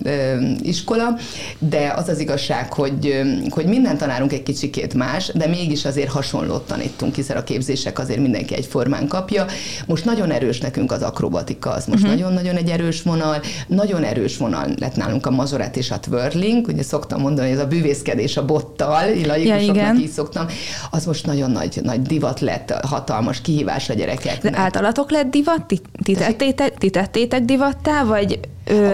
iskola, 0.63 1.17
de 1.59 1.93
az 1.97 2.09
az 2.09 2.19
igazság, 2.19 2.73
hogy, 2.73 3.23
hogy 3.49 3.67
minden 3.67 3.97
tanárunk 3.97 4.33
egy 4.33 4.43
kicsikét 4.43 4.95
más, 4.95 5.31
de 5.35 5.47
mégis 5.47 5.85
azért 5.85 6.11
hasonlót 6.11 6.67
tanítunk, 6.67 7.15
hiszen 7.15 7.37
a 7.37 7.45
képzések 7.45 7.99
azért 7.99 8.21
mindenki 8.21 8.55
egyformán 8.55 9.09
kapja. 9.09 9.45
Most 9.87 10.05
nagyon 10.05 10.31
erős 10.31 10.61
nekünk 10.61 10.93
az 10.93 11.03
akrobatika, 11.03 11.71
az 11.71 11.87
most 11.87 12.03
uh-huh. 12.03 12.19
nagyon-nagyon 12.19 12.57
egy 12.57 12.71
erős 12.71 13.03
vonal, 13.03 13.41
nagyon 13.67 14.05
erős 14.05 14.37
vonal 14.37 14.69
lett 14.79 14.97
nálunk 14.97 15.27
a 15.27 15.31
mazoret 15.31 15.77
és 15.77 15.91
a 15.91 16.01
twirling, 16.01 16.69
ugye 16.69 16.83
szoktam 16.83 17.21
mondani, 17.21 17.49
hogy 17.49 17.57
ez 17.57 17.63
a 17.65 17.67
bűvészkedés 17.67 18.37
a 18.37 18.45
bottal, 18.45 19.05
laikusoknak 19.27 19.77
ja, 19.77 19.95
így 19.99 20.11
szoktam, 20.11 20.47
az 20.91 21.05
most 21.05 21.27
nagyon 21.27 21.51
nagy, 21.51 21.81
nagy 21.83 22.03
divat 22.03 22.41
lett, 22.41 22.71
hatalmas 22.71 23.41
kihívás 23.41 23.89
a 23.89 23.95
gyerekeknek. 23.95 24.53
De 24.53 24.59
általatok 24.73 25.11
lett 25.11 25.31
divat? 25.31 25.67
Ti, 25.67 25.81
ti, 26.03 26.15
tettétek, 26.15 26.79
ti 26.79 26.91
tettétek 26.91 27.43
divattá, 27.43 28.05
vagy 28.05 28.41
Ö, 28.65 28.91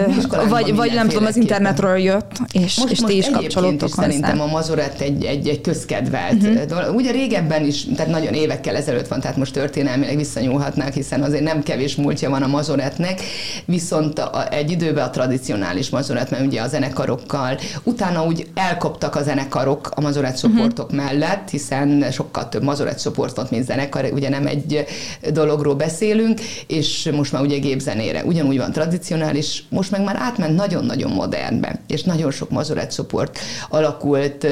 vagy, 0.49 0.75
vagy 0.75 0.93
nem 0.93 1.07
tudom, 1.07 1.25
az 1.25 1.35
internetről 1.35 1.97
jött, 1.97 2.31
és, 2.51 2.77
most, 2.77 2.91
és 2.91 2.99
most 2.99 3.05
ti 3.05 3.17
is 3.17 3.29
kapcsolódtok 3.29 3.87
is 3.87 3.95
hozzá. 3.95 4.07
Szerintem 4.07 4.41
a 4.41 4.45
mazorett 4.45 4.99
egy, 4.99 5.23
egy, 5.23 5.47
egy 5.47 5.61
közkedvelt 5.61 6.43
uh-huh. 6.43 6.63
dolog. 6.63 6.95
Ugye 6.95 7.11
régebben 7.11 7.65
is, 7.65 7.85
tehát 7.95 8.11
nagyon 8.11 8.33
évekkel 8.33 8.75
ezelőtt 8.75 9.07
van, 9.07 9.19
tehát 9.19 9.37
most 9.37 9.53
történelmileg 9.53 10.15
visszanyúlhatnák, 10.15 10.93
hiszen 10.93 11.21
azért 11.21 11.43
nem 11.43 11.63
kevés 11.63 11.95
múltja 11.95 12.29
van 12.29 12.43
a 12.43 12.47
mazoretnek, 12.47 13.21
viszont 13.65 14.19
a, 14.19 14.51
egy 14.51 14.71
időben 14.71 15.03
a 15.03 15.09
tradicionális 15.09 15.89
mazorett, 15.89 16.29
mert 16.29 16.45
ugye 16.45 16.61
a 16.61 16.67
zenekarokkal, 16.67 17.59
utána 17.83 18.25
úgy 18.25 18.47
elkoptak 18.55 19.15
a 19.15 19.23
zenekarok 19.23 19.91
a 19.95 20.01
mazorett 20.01 20.41
mhm. 20.41 20.55
csoportok 20.55 20.91
uh-huh. 20.91 21.05
mellett, 21.05 21.49
hiszen 21.49 22.11
sokkal 22.11 22.49
több 22.49 22.63
mazorett 22.63 22.99
csoportot, 22.99 23.51
mint 23.51 23.65
zenekar, 23.65 24.09
ugye 24.13 24.29
nem 24.29 24.47
egy 24.47 24.85
dologról 25.31 25.75
beszélünk, 25.75 26.39
és 26.67 27.09
most 27.13 27.31
már 27.31 27.41
ugye 27.41 27.57
gépzenére. 27.57 28.23
Ugyanúgy 28.23 28.57
van 28.57 28.71
tradicionális 28.71 29.58
most 29.69 29.91
meg 29.91 30.03
már 30.03 30.15
átment 30.19 30.55
nagyon-nagyon 30.55 31.11
modernbe, 31.11 31.81
és 31.87 32.03
nagyon 32.03 32.31
sok 32.31 32.49
mazorett 32.49 32.89
csoport 32.89 33.39
alakult. 33.69 34.47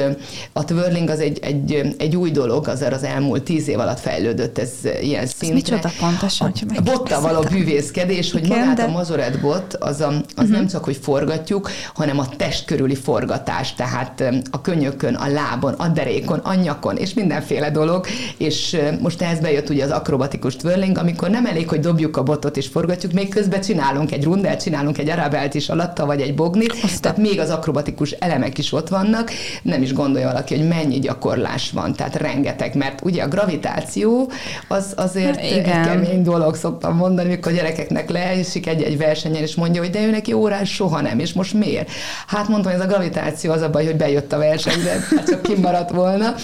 A 0.52 0.64
twirling 0.64 1.08
az 1.08 1.20
egy, 1.20 1.38
egy, 1.42 1.94
egy 1.98 2.16
új 2.16 2.30
dolog, 2.30 2.68
az 2.68 2.86
az 2.92 3.02
elmúlt 3.02 3.42
tíz 3.42 3.68
év 3.68 3.78
alatt 3.78 4.00
fejlődött 4.00 4.58
ez 4.58 4.70
ilyen 5.00 5.26
szintre. 5.26 5.56
Ez 5.56 5.62
micsoda 5.62 5.90
pontosan? 6.00 6.52
A, 6.68 6.76
a 6.76 6.80
bottal 6.80 7.20
való 7.20 7.40
bűvészkedés, 7.50 8.32
hogy 8.32 8.44
Igen, 8.44 8.58
magát 8.58 8.76
de... 8.76 8.82
a 8.82 8.88
mazorett 8.88 9.40
bot, 9.40 9.74
az, 9.74 10.00
a, 10.00 10.08
az 10.08 10.22
uh-huh. 10.36 10.50
nem 10.50 10.66
csak, 10.66 10.84
hogy 10.84 10.96
forgatjuk, 10.96 11.70
hanem 11.94 12.18
a 12.18 12.28
test 12.28 12.64
körüli 12.64 12.94
forgatás, 12.94 13.74
tehát 13.74 14.24
a 14.50 14.60
könyökön, 14.60 15.14
a 15.14 15.28
lábon, 15.28 15.72
a 15.72 15.88
derékon, 15.88 16.38
a 16.38 16.54
nyakon, 16.54 16.96
és 16.96 17.14
mindenféle 17.14 17.70
dolog, 17.70 18.06
és 18.36 18.78
most 19.00 19.22
ehhez 19.22 19.40
bejött 19.40 19.68
ugye 19.68 19.84
az 19.84 19.90
akrobatikus 19.90 20.56
twirling, 20.56 20.98
amikor 20.98 21.30
nem 21.30 21.46
elég, 21.46 21.68
hogy 21.68 21.80
dobjuk 21.80 22.16
a 22.16 22.22
botot 22.22 22.56
és 22.56 22.66
forgatjuk, 22.66 23.12
még 23.12 23.28
közben 23.28 23.60
csinálunk 23.60 24.12
egy 24.12 24.24
rundelt, 24.24 24.62
csinálunk 24.62 24.97
egy 24.98 25.08
arabelt 25.08 25.54
is 25.54 25.68
alatta, 25.68 26.06
vagy 26.06 26.20
egy 26.20 26.34
bognit, 26.34 26.72
Aztán. 26.72 27.00
tehát 27.00 27.18
még 27.18 27.40
az 27.40 27.50
akrobatikus 27.50 28.10
elemek 28.10 28.58
is 28.58 28.72
ott 28.72 28.88
vannak, 28.88 29.30
nem 29.62 29.82
is 29.82 29.92
gondolja 29.92 30.26
valaki, 30.26 30.56
hogy 30.56 30.68
mennyi 30.68 30.98
gyakorlás 30.98 31.70
van, 31.70 31.92
tehát 31.92 32.16
rengeteg, 32.16 32.74
mert 32.74 33.00
ugye 33.04 33.22
a 33.22 33.28
gravitáció 33.28 34.30
az 34.68 34.92
azért 34.96 35.42
Igen. 35.42 35.54
egy 35.54 35.86
kemény 35.86 36.22
dolog, 36.22 36.54
szoktam 36.54 36.96
mondani, 36.96 37.28
amikor 37.28 37.52
a 37.52 37.54
gyerekeknek 37.54 38.10
leesik 38.10 38.66
egy-egy 38.66 38.98
versenyen, 38.98 39.42
és 39.42 39.54
mondja, 39.54 39.80
hogy 39.80 39.90
de 39.90 40.06
ő 40.06 40.10
neki 40.10 40.32
órás 40.32 40.74
soha 40.74 41.00
nem, 41.00 41.18
és 41.18 41.32
most 41.32 41.54
miért? 41.54 41.90
Hát 42.26 42.48
mondtam, 42.48 42.72
hogy 42.72 42.80
ez 42.80 42.86
a 42.86 42.90
gravitáció 42.90 43.52
az 43.52 43.62
a 43.62 43.70
baj, 43.70 43.84
hogy 43.84 43.96
bejött 43.96 44.32
a 44.32 44.38
versenyre, 44.38 44.90
hát 45.16 45.28
csak 45.28 45.42
kimaradt 45.42 45.90
volna, 45.90 46.34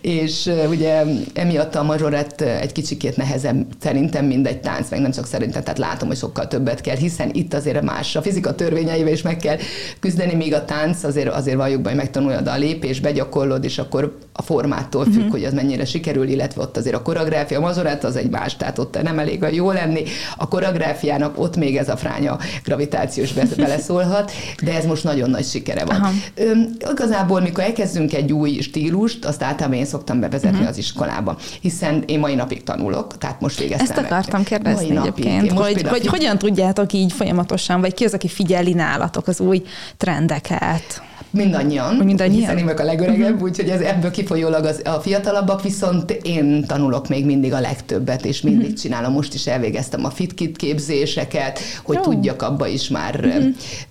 és 0.00 0.50
ugye 0.68 1.02
emiatt 1.34 1.74
a 1.74 1.82
mazsorett 1.82 2.40
egy 2.40 2.72
kicsikét 2.72 3.16
nehezebb 3.16 3.66
szerintem, 3.80 4.24
mint 4.24 4.46
egy 4.46 4.60
tánc, 4.60 4.90
meg 4.90 5.00
nem 5.00 5.10
csak 5.10 5.26
szerintem, 5.26 5.62
tehát 5.62 5.78
látom, 5.78 6.08
hogy 6.08 6.16
sokkal 6.16 6.48
többet 6.48 6.80
kell, 6.80 6.96
hiszen 6.96 7.30
itt 7.32 7.54
azért 7.54 7.82
más 7.82 8.03
más. 8.04 8.16
A 8.16 8.22
fizika 8.22 8.54
törvényeivel 8.54 9.12
is 9.12 9.22
meg 9.22 9.36
kell 9.36 9.56
küzdeni, 10.00 10.34
míg 10.34 10.54
a 10.54 10.64
tánc 10.64 11.04
azért, 11.04 11.28
azért 11.28 11.56
valljuk 11.56 11.80
be, 11.80 11.88
hogy 11.88 11.98
megtanuljad 11.98 12.46
a 12.46 12.56
lépés, 12.56 13.00
begyakorlod, 13.00 13.64
és 13.64 13.78
akkor 13.78 14.18
a 14.32 14.42
formától 14.42 15.04
függ, 15.04 15.14
uh-huh. 15.14 15.30
hogy 15.30 15.44
az 15.44 15.52
mennyire 15.52 15.84
sikerül, 15.84 16.28
illetve 16.28 16.62
ott 16.62 16.76
azért 16.76 16.94
a 16.94 17.02
koreográfia, 17.02 17.58
a 17.58 17.60
mazorát 17.60 18.04
az 18.04 18.16
egy 18.16 18.30
más, 18.30 18.56
tehát 18.56 18.78
ott 18.78 19.02
nem 19.02 19.18
elég 19.18 19.42
a 19.42 19.48
jó 19.48 19.70
lenni. 19.70 20.02
A 20.36 20.48
koreográfiának 20.48 21.38
ott 21.38 21.56
még 21.56 21.76
ez 21.76 21.88
a 21.88 21.96
fránya 21.96 22.38
gravitációs 22.64 23.32
beleszólhat, 23.56 24.32
de 24.62 24.74
ez 24.74 24.84
most 24.84 25.04
nagyon 25.04 25.30
nagy 25.30 25.44
sikere 25.44 25.84
van. 25.84 26.22
Ö, 26.34 26.52
igazából, 26.90 27.40
mikor 27.40 27.64
elkezdünk 27.64 28.14
egy 28.14 28.32
új 28.32 28.60
stílust, 28.60 29.24
azt 29.24 29.42
általában 29.42 29.78
én 29.78 29.84
szoktam 29.84 30.20
bevezetni 30.20 30.56
uh-huh. 30.56 30.68
az 30.68 30.78
iskolába, 30.78 31.36
hiszen 31.60 32.02
én 32.06 32.18
mai 32.18 32.34
napig 32.34 32.62
tanulok, 32.62 33.18
tehát 33.18 33.40
most 33.40 33.58
végeztem. 33.58 33.86
Ezt 33.86 33.98
akartam 33.98 34.38
meg. 34.38 34.48
kérdezni 34.48 34.88
mai 34.88 34.96
egyébként, 34.96 35.40
napig. 35.40 35.58
hogy, 35.58 35.74
például... 35.74 35.98
hogy 35.98 36.06
hogyan 36.06 36.38
tudjátok 36.38 36.92
így 36.92 37.12
folyamatosan, 37.12 37.80
vagy 37.80 37.93
ki 37.94 38.04
az, 38.04 38.14
aki 38.14 38.28
figyeli 38.28 38.72
nálatok 38.72 39.26
az 39.28 39.40
új 39.40 39.62
trendeket? 39.96 41.02
Mindannyian, 41.34 41.94
Mindannyian? 41.94 42.40
hiszen 42.40 42.58
én 42.58 42.64
vagyok 42.64 42.78
a 42.80 42.84
legöregebb, 42.84 43.32
uh-huh. 43.32 43.48
úgyhogy 43.48 43.68
ez 43.68 43.80
ebből 43.80 44.10
kifolyólag 44.10 44.64
az, 44.64 44.80
a 44.84 44.90
fiatalabbak, 44.90 45.62
viszont 45.62 46.10
én 46.10 46.64
tanulok 46.66 47.08
még 47.08 47.24
mindig 47.24 47.52
a 47.52 47.60
legtöbbet, 47.60 48.24
és 48.24 48.40
mindig 48.40 48.62
uh-huh. 48.62 48.78
csinálom. 48.78 49.12
Most 49.12 49.34
is 49.34 49.46
elvégeztem 49.46 50.04
a 50.04 50.10
fitkit 50.10 50.56
képzéseket, 50.56 51.58
hogy 51.84 51.96
Jó. 51.96 52.02
tudjak 52.02 52.42
abba 52.42 52.66
is 52.66 52.88
már 52.88 53.20
uh-huh. 53.24 53.44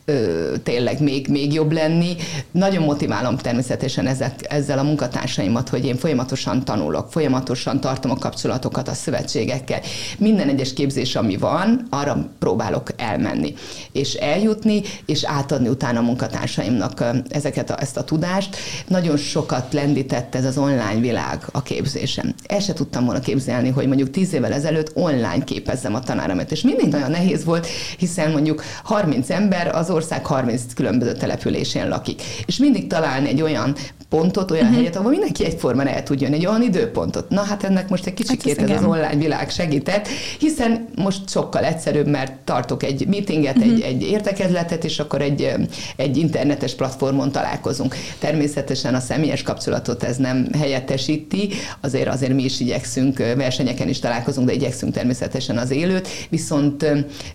ö, 0.05 0.53
tényleg 0.63 1.01
még, 1.01 1.27
még 1.27 1.53
jobb 1.53 1.71
lenni. 1.71 2.15
Nagyon 2.51 2.83
motiválom 2.83 3.37
természetesen 3.37 4.07
ezek, 4.07 4.33
ezzel 4.49 4.79
a 4.79 4.83
munkatársaimat, 4.83 5.69
hogy 5.69 5.85
én 5.85 5.95
folyamatosan 5.95 6.63
tanulok, 6.65 7.11
folyamatosan 7.11 7.79
tartom 7.79 8.11
a 8.11 8.17
kapcsolatokat 8.17 8.87
a 8.87 8.93
szövetségekkel. 8.93 9.79
Minden 10.17 10.49
egyes 10.49 10.73
képzés, 10.73 11.15
ami 11.15 11.37
van, 11.37 11.87
arra 11.89 12.29
próbálok 12.39 12.89
elmenni, 12.97 13.53
és 13.91 14.13
eljutni, 14.13 14.81
és 15.05 15.23
átadni 15.23 15.67
utána 15.67 15.99
a 15.99 16.03
munkatársaimnak 16.03 17.03
ezeket 17.33 17.69
a, 17.69 17.81
ezt 17.81 17.97
a 17.97 18.03
tudást. 18.03 18.55
Nagyon 18.87 19.17
sokat 19.17 19.73
lendített 19.73 20.35
ez 20.35 20.45
az 20.45 20.57
online 20.57 20.99
világ 20.99 21.45
a 21.51 21.63
képzésem. 21.63 22.33
El 22.45 22.59
se 22.59 22.73
tudtam 22.73 23.05
volna 23.05 23.19
képzelni, 23.19 23.69
hogy 23.69 23.87
mondjuk 23.87 24.09
tíz 24.09 24.33
évvel 24.33 24.53
ezelőtt 24.53 24.91
online 24.93 25.43
képezzem 25.43 25.95
a 25.95 25.99
tanáromat, 25.99 26.51
és 26.51 26.61
mindig 26.61 26.87
nagyon 26.87 27.11
nehéz 27.11 27.43
volt, 27.43 27.67
hiszen 27.97 28.31
mondjuk 28.31 28.63
30 28.83 29.29
ember 29.29 29.75
az 29.75 29.89
ország 29.89 30.25
30 30.25 30.61
különböző 30.75 31.11
településén 31.13 31.87
lakik. 31.87 32.21
És 32.45 32.57
mindig 32.57 32.87
találni 32.87 33.27
egy 33.27 33.41
olyan 33.41 33.75
pontot, 34.09 34.51
olyan 34.51 34.63
uh-huh. 34.63 34.79
helyet, 34.79 34.95
ahol 34.95 35.09
mindenki 35.09 35.45
egyformán 35.45 35.87
el 35.87 36.03
tudjon, 36.03 36.33
egy 36.33 36.45
olyan 36.45 36.61
időpontot. 36.61 37.29
Na 37.29 37.41
hát 37.41 37.63
ennek 37.63 37.89
most 37.89 38.05
egy 38.05 38.13
kicsikét 38.13 38.59
hát 38.59 38.69
ez, 38.69 38.75
ez 38.75 38.81
az 38.81 38.87
online 38.87 39.15
világ 39.15 39.49
segített, 39.49 40.07
hiszen 40.39 40.87
most 40.95 41.29
sokkal 41.29 41.63
egyszerűbb, 41.63 42.07
mert 42.07 42.33
tartok 42.33 42.83
egy 42.83 43.07
meetinget, 43.07 43.57
uh-huh. 43.57 43.73
egy, 43.73 43.81
egy 43.81 44.03
értekezletet, 44.03 44.83
és 44.83 44.99
akkor 44.99 45.21
egy, 45.21 45.51
egy 45.95 46.17
internetes 46.17 46.75
platformon 46.75 47.22
találkozunk. 47.31 47.95
Természetesen 48.19 48.95
a 48.95 48.99
személyes 48.99 49.41
kapcsolatot 49.41 50.03
ez 50.03 50.17
nem 50.17 50.47
helyettesíti, 50.57 51.49
azért 51.81 52.07
azért 52.07 52.33
mi 52.33 52.43
is 52.43 52.59
igyekszünk, 52.59 53.17
versenyeken 53.17 53.89
is 53.89 53.99
találkozunk, 53.99 54.47
de 54.47 54.53
igyekszünk 54.53 54.93
természetesen 54.93 55.57
az 55.57 55.71
élőt, 55.71 56.07
viszont 56.29 56.85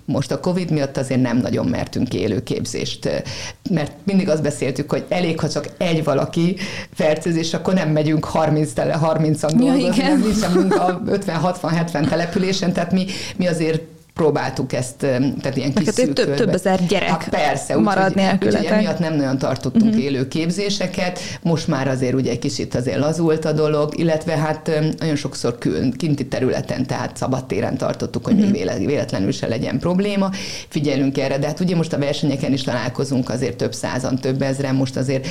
most 0.04 0.30
a 0.30 0.40
Covid 0.40 0.70
miatt 0.70 0.96
azért 0.96 1.20
nem 1.20 1.36
nagyon 1.36 1.66
mertünk 1.66 2.14
élőképzést, 2.14 3.24
mert 3.70 3.92
mindig 4.04 4.28
azt 4.28 4.42
beszéltük, 4.42 4.90
hogy 4.90 5.04
elég, 5.08 5.40
ha 5.40 5.48
csak 5.48 5.68
egy 5.78 6.04
valaki 6.04 6.56
fertőzés, 6.94 7.54
akkor 7.54 7.74
nem 7.74 7.90
megyünk 7.90 8.24
30 8.24 8.72
tele, 8.72 8.98
30-an 9.02 9.52
dolgozni, 9.56 10.02
ja, 10.02 10.16
nincsen 10.16 10.52
munka 10.52 11.02
50-60-70 11.06 12.08
településen, 12.08 12.72
tehát 12.72 12.92
mi, 12.92 13.06
mi 13.36 13.46
azért 13.46 13.82
próbáltuk 14.18 14.72
ezt, 14.72 14.96
tehát 14.96 15.56
ilyen 15.56 15.72
kis 15.72 15.88
több, 15.94 16.34
több 16.34 16.48
ezer 16.48 16.86
gyerek 16.86 17.08
hát 17.08 17.28
persze, 17.28 17.76
marad 17.76 18.14
nélkületek. 18.14 18.60
Úgyhogy 18.60 18.76
emiatt 18.76 18.98
nem 18.98 19.14
nagyon 19.14 19.38
tartottunk 19.38 19.84
uh-huh. 19.84 20.04
élő 20.04 20.28
képzéseket, 20.28 21.18
most 21.42 21.68
már 21.68 21.88
azért 21.88 22.14
ugye 22.14 22.30
egy 22.30 22.38
kicsit 22.38 22.74
azért 22.74 22.98
lazult 22.98 23.44
a 23.44 23.52
dolog, 23.52 23.98
illetve 23.98 24.36
hát 24.36 24.70
nagyon 24.98 25.16
sokszor 25.16 25.58
kül, 25.58 25.96
kinti 25.96 26.26
területen, 26.26 26.86
tehát 26.86 27.16
szabadtéren 27.16 27.76
tartottuk, 27.76 28.24
hogy 28.24 28.34
uh-huh. 28.34 28.50
még 28.50 28.86
véletlenül 28.86 29.32
se 29.32 29.46
legyen 29.46 29.78
probléma. 29.78 30.30
Figyelünk 30.68 31.18
erre, 31.18 31.38
de 31.38 31.46
hát 31.46 31.60
ugye 31.60 31.76
most 31.76 31.92
a 31.92 31.98
versenyeken 31.98 32.52
is 32.52 32.62
találkozunk 32.62 33.30
azért 33.30 33.56
több 33.56 33.74
százan, 33.74 34.18
több 34.18 34.42
ezren, 34.42 34.74
most 34.74 34.96
azért 34.96 35.26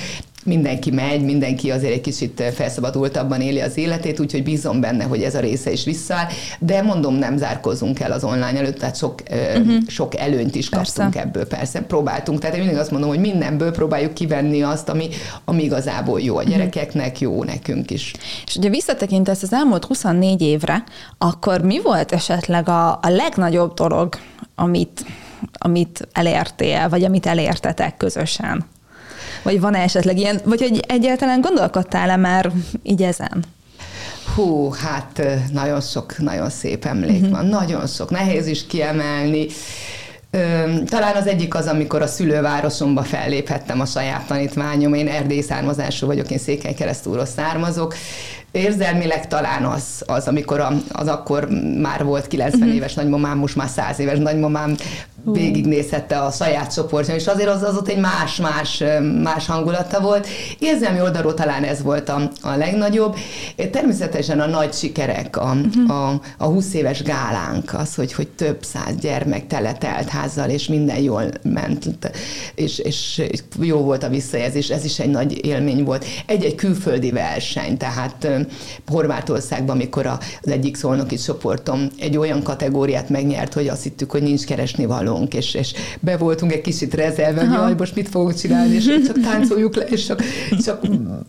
mindenki 0.47 0.91
megy, 0.91 1.21
mindenki 1.21 1.71
azért 1.71 1.93
egy 1.93 2.01
kicsit 2.01 2.43
felszabadultabban 2.53 3.41
éli 3.41 3.59
az 3.59 3.77
életét, 3.77 4.19
úgyhogy 4.19 4.43
bízom 4.43 4.79
benne, 4.79 5.03
hogy 5.03 5.21
ez 5.21 5.35
a 5.35 5.39
része 5.39 5.71
is 5.71 5.83
visszaáll, 5.83 6.27
de 6.59 6.81
mondom, 6.81 7.15
nem 7.15 7.37
zárkozunk 7.37 7.99
el 7.99 8.11
az 8.11 8.23
online 8.23 8.59
előtt, 8.59 8.77
tehát 8.77 8.95
sok, 8.95 9.21
uh-huh. 9.29 9.75
sok 9.87 10.15
előnyt 10.15 10.55
is 10.55 10.69
persze. 10.69 11.01
kaptunk 11.01 11.25
ebből, 11.25 11.47
persze, 11.47 11.81
próbáltunk, 11.81 12.39
tehát 12.39 12.55
én 12.55 12.61
mindig 12.61 12.79
azt 12.79 12.91
mondom, 12.91 13.09
hogy 13.09 13.19
mindenből 13.19 13.71
próbáljuk 13.71 14.13
kivenni 14.13 14.61
azt, 14.61 14.89
ami, 14.89 15.07
ami 15.45 15.63
igazából 15.63 16.21
jó 16.21 16.37
a 16.37 16.41
mhm. 16.41 16.49
gyerekeknek, 16.49 17.19
jó 17.19 17.43
nekünk 17.43 17.91
is. 17.91 18.13
És 18.45 18.55
ugye 18.55 18.69
visszatekintesz 18.69 19.41
az 19.41 19.53
elmúlt 19.53 19.85
24 19.85 20.41
évre, 20.41 20.83
akkor 21.17 21.61
mi 21.61 21.81
volt 21.81 22.11
esetleg 22.11 22.69
a, 22.69 22.91
a 22.91 23.09
legnagyobb 23.09 23.73
dolog, 23.73 24.15
amit, 24.55 25.05
amit 25.57 26.07
elértél, 26.11 26.89
vagy 26.89 27.03
amit 27.03 27.25
elértetek 27.25 27.97
közösen? 27.97 28.65
Vagy 29.47 29.59
van-e 29.59 29.79
esetleg 29.79 30.17
ilyen, 30.17 30.39
vagy 30.43 30.61
hogy 30.61 30.79
egyáltalán 30.87 31.41
gondolkodtál-e 31.41 32.15
már 32.15 32.51
így 32.83 33.01
ezen? 33.01 33.43
Hú, 34.35 34.71
hát 34.71 35.21
nagyon 35.51 35.81
sok, 35.81 36.17
nagyon 36.17 36.49
szép 36.49 36.85
emlék 36.85 37.21
uh-huh. 37.21 37.29
van, 37.29 37.45
nagyon 37.45 37.87
sok, 37.87 38.09
nehéz 38.09 38.47
is 38.47 38.65
kiemelni. 38.65 39.47
Talán 40.85 41.15
az 41.15 41.27
egyik 41.27 41.55
az, 41.55 41.67
amikor 41.67 42.01
a 42.01 42.07
szülővárosomba 42.07 43.03
felléphettem 43.03 43.79
a 43.79 43.85
saját 43.85 44.27
tanítványom. 44.27 44.93
Én 44.93 45.07
erdély 45.07 45.41
származású 45.41 46.07
vagyok, 46.07 46.31
én 46.31 46.37
Székely 46.37 46.73
keresztúról 46.73 47.25
származok, 47.25 47.95
Érzelmileg 48.51 49.27
talán 49.27 49.65
az, 49.65 50.03
az 50.05 50.27
amikor 50.27 50.67
az 50.91 51.07
akkor 51.07 51.47
már 51.81 52.03
volt 52.03 52.27
90 52.27 52.59
uh-huh. 52.59 52.75
éves 52.75 52.93
nagymamám, 52.93 53.37
most 53.37 53.55
már 53.55 53.67
100 53.67 53.99
éves 53.99 54.17
nagymamám 54.17 54.75
végignézhette 55.31 56.17
a 56.17 56.31
saját 56.31 56.73
csoportja, 56.73 57.15
és 57.15 57.27
azért 57.27 57.49
az, 57.49 57.63
az 57.63 57.75
ott 57.77 57.87
egy 57.87 57.99
más-más 57.99 58.83
más 59.23 59.45
hangulata 59.45 59.99
volt. 60.01 60.27
Érzelmi 60.59 61.01
oldalról 61.01 61.33
talán 61.33 61.63
ez 61.63 61.81
volt 61.81 62.09
a, 62.09 62.31
a 62.41 62.55
legnagyobb. 62.55 63.15
Természetesen 63.71 64.39
a 64.39 64.45
nagy 64.45 64.73
sikerek, 64.73 65.37
a, 65.37 65.55
uh-huh. 65.65 65.91
a, 65.91 66.21
a 66.37 66.45
20 66.45 66.73
éves 66.73 67.01
gálánk, 67.01 67.73
az, 67.73 67.95
hogy, 67.95 68.13
hogy 68.13 68.27
több 68.27 68.63
száz 68.63 68.95
gyermek 69.01 69.47
teletelt 69.47 70.09
házzal, 70.09 70.49
és 70.49 70.67
minden 70.67 70.99
jól 70.99 71.23
ment, 71.43 71.85
és, 72.55 72.79
és 72.79 73.21
jó 73.59 73.77
volt 73.77 74.03
a 74.03 74.09
visszajelzés, 74.09 74.69
ez 74.69 74.85
is 74.85 74.99
egy 74.99 75.09
nagy 75.09 75.45
élmény 75.45 75.83
volt. 75.83 76.05
Egy-egy 76.25 76.55
külföldi 76.55 77.11
verseny, 77.11 77.77
tehát 77.77 78.27
Horvátországban, 78.87 79.75
amikor 79.75 80.05
az 80.05 80.51
egyik 80.51 80.75
szolnoki 80.75 81.15
csoportom 81.15 81.87
egy 81.99 82.17
olyan 82.17 82.43
kategóriát 82.43 83.09
megnyert, 83.09 83.53
hogy 83.53 83.67
azt 83.67 83.83
hittük, 83.83 84.11
hogy 84.11 84.21
nincs 84.21 84.45
keresni 84.45 84.85
valónk, 85.17 85.33
és, 85.33 85.53
és 85.53 85.73
be 85.99 86.17
voltunk 86.17 86.53
egy 86.53 86.61
kicsit 86.61 86.93
rezelve, 86.93 87.45
hogy 87.45 87.53
jaj, 87.53 87.73
most 87.77 87.95
mit 87.95 88.09
fogunk 88.09 88.35
csinálni, 88.35 88.75
és 88.75 88.85
csak 89.05 89.19
táncoljuk 89.21 89.75
le, 89.75 89.83
és 89.83 90.05
csak, 90.05 90.21
csak, 90.63 90.81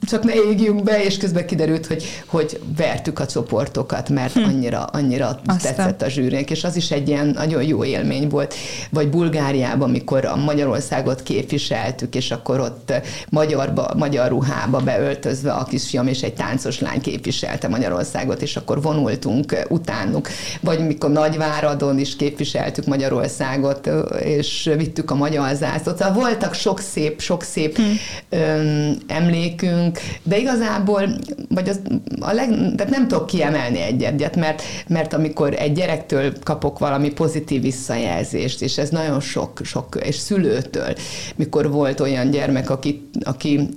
csak 0.09 0.24
ne 0.24 0.33
égjünk 0.35 0.83
be, 0.83 1.03
és 1.03 1.16
közben 1.16 1.46
kiderült, 1.46 1.87
hogy, 1.87 2.05
hogy 2.27 2.61
vertük 2.77 3.18
a 3.18 3.27
csoportokat, 3.27 4.09
mert 4.09 4.33
hm. 4.33 4.42
annyira, 4.42 4.83
annyira 4.83 5.27
Aztán. 5.46 5.74
tetszett 5.74 6.03
a 6.03 6.09
zsűrnek, 6.09 6.51
és 6.51 6.64
az 6.64 6.77
is 6.77 6.90
egy 6.90 7.09
ilyen 7.09 7.27
nagyon 7.27 7.62
jó 7.62 7.85
élmény 7.85 8.29
volt. 8.29 8.55
Vagy 8.90 9.09
Bulgáriában, 9.09 9.88
amikor 9.88 10.24
a 10.24 10.37
Magyarországot 10.37 11.22
képviseltük, 11.22 12.14
és 12.14 12.31
akkor 12.31 12.61
ott 12.61 12.92
magyarba, 13.29 13.90
magyar 13.96 14.29
ruhába 14.29 14.79
beöltözve 14.79 15.53
a 15.53 15.64
kisfiam 15.64 16.07
és 16.07 16.22
egy 16.22 16.35
táncos 16.35 16.81
lány 16.81 17.01
képviselte 17.01 17.68
Magyarországot, 17.68 18.42
és 18.42 18.57
akkor 18.57 18.83
vonultunk 18.83 19.57
utánuk. 19.68 20.29
Vagy 20.61 20.87
mikor 20.87 21.11
Nagyváradon 21.11 21.98
is 21.98 22.16
képviseltük 22.16 22.87
Magyarországot, 22.87 23.67
és 24.20 24.70
vittük 24.76 25.11
a 25.11 25.14
magyar 25.14 25.54
zászlót. 25.54 25.98
Szóval 25.98 26.14
voltak 26.14 26.54
sok 26.54 26.81
szép, 26.81 27.20
sok 27.20 27.42
szép 27.42 27.76
hmm. 27.76 27.98
öm, 28.28 28.96
emlékünk, 29.07 29.98
de 30.22 30.38
igazából, 30.38 31.02
vagy 31.48 31.68
az, 31.68 31.81
a 32.20 32.33
leg, 32.33 32.48
tehát 32.48 32.90
nem 32.90 33.09
tudok 33.09 33.26
kiemelni 33.26 33.81
egyet, 33.81 34.37
mert, 34.37 34.62
mert 34.88 35.12
amikor 35.12 35.54
egy 35.59 35.72
gyerektől 35.72 36.33
kapok 36.42 36.78
valami 36.78 37.11
pozitív 37.11 37.62
visszajelzést, 37.62 38.62
és 38.62 38.78
ez 38.78 38.88
nagyon 38.88 39.20
sok, 39.20 39.61
sok, 39.64 39.98
és 40.04 40.14
szülőtől, 40.14 40.94
mikor 41.37 41.70
volt 41.70 42.00
olyan 42.00 42.31
gyermek, 42.31 42.70
aki, 42.70 43.09
aki 43.22 43.68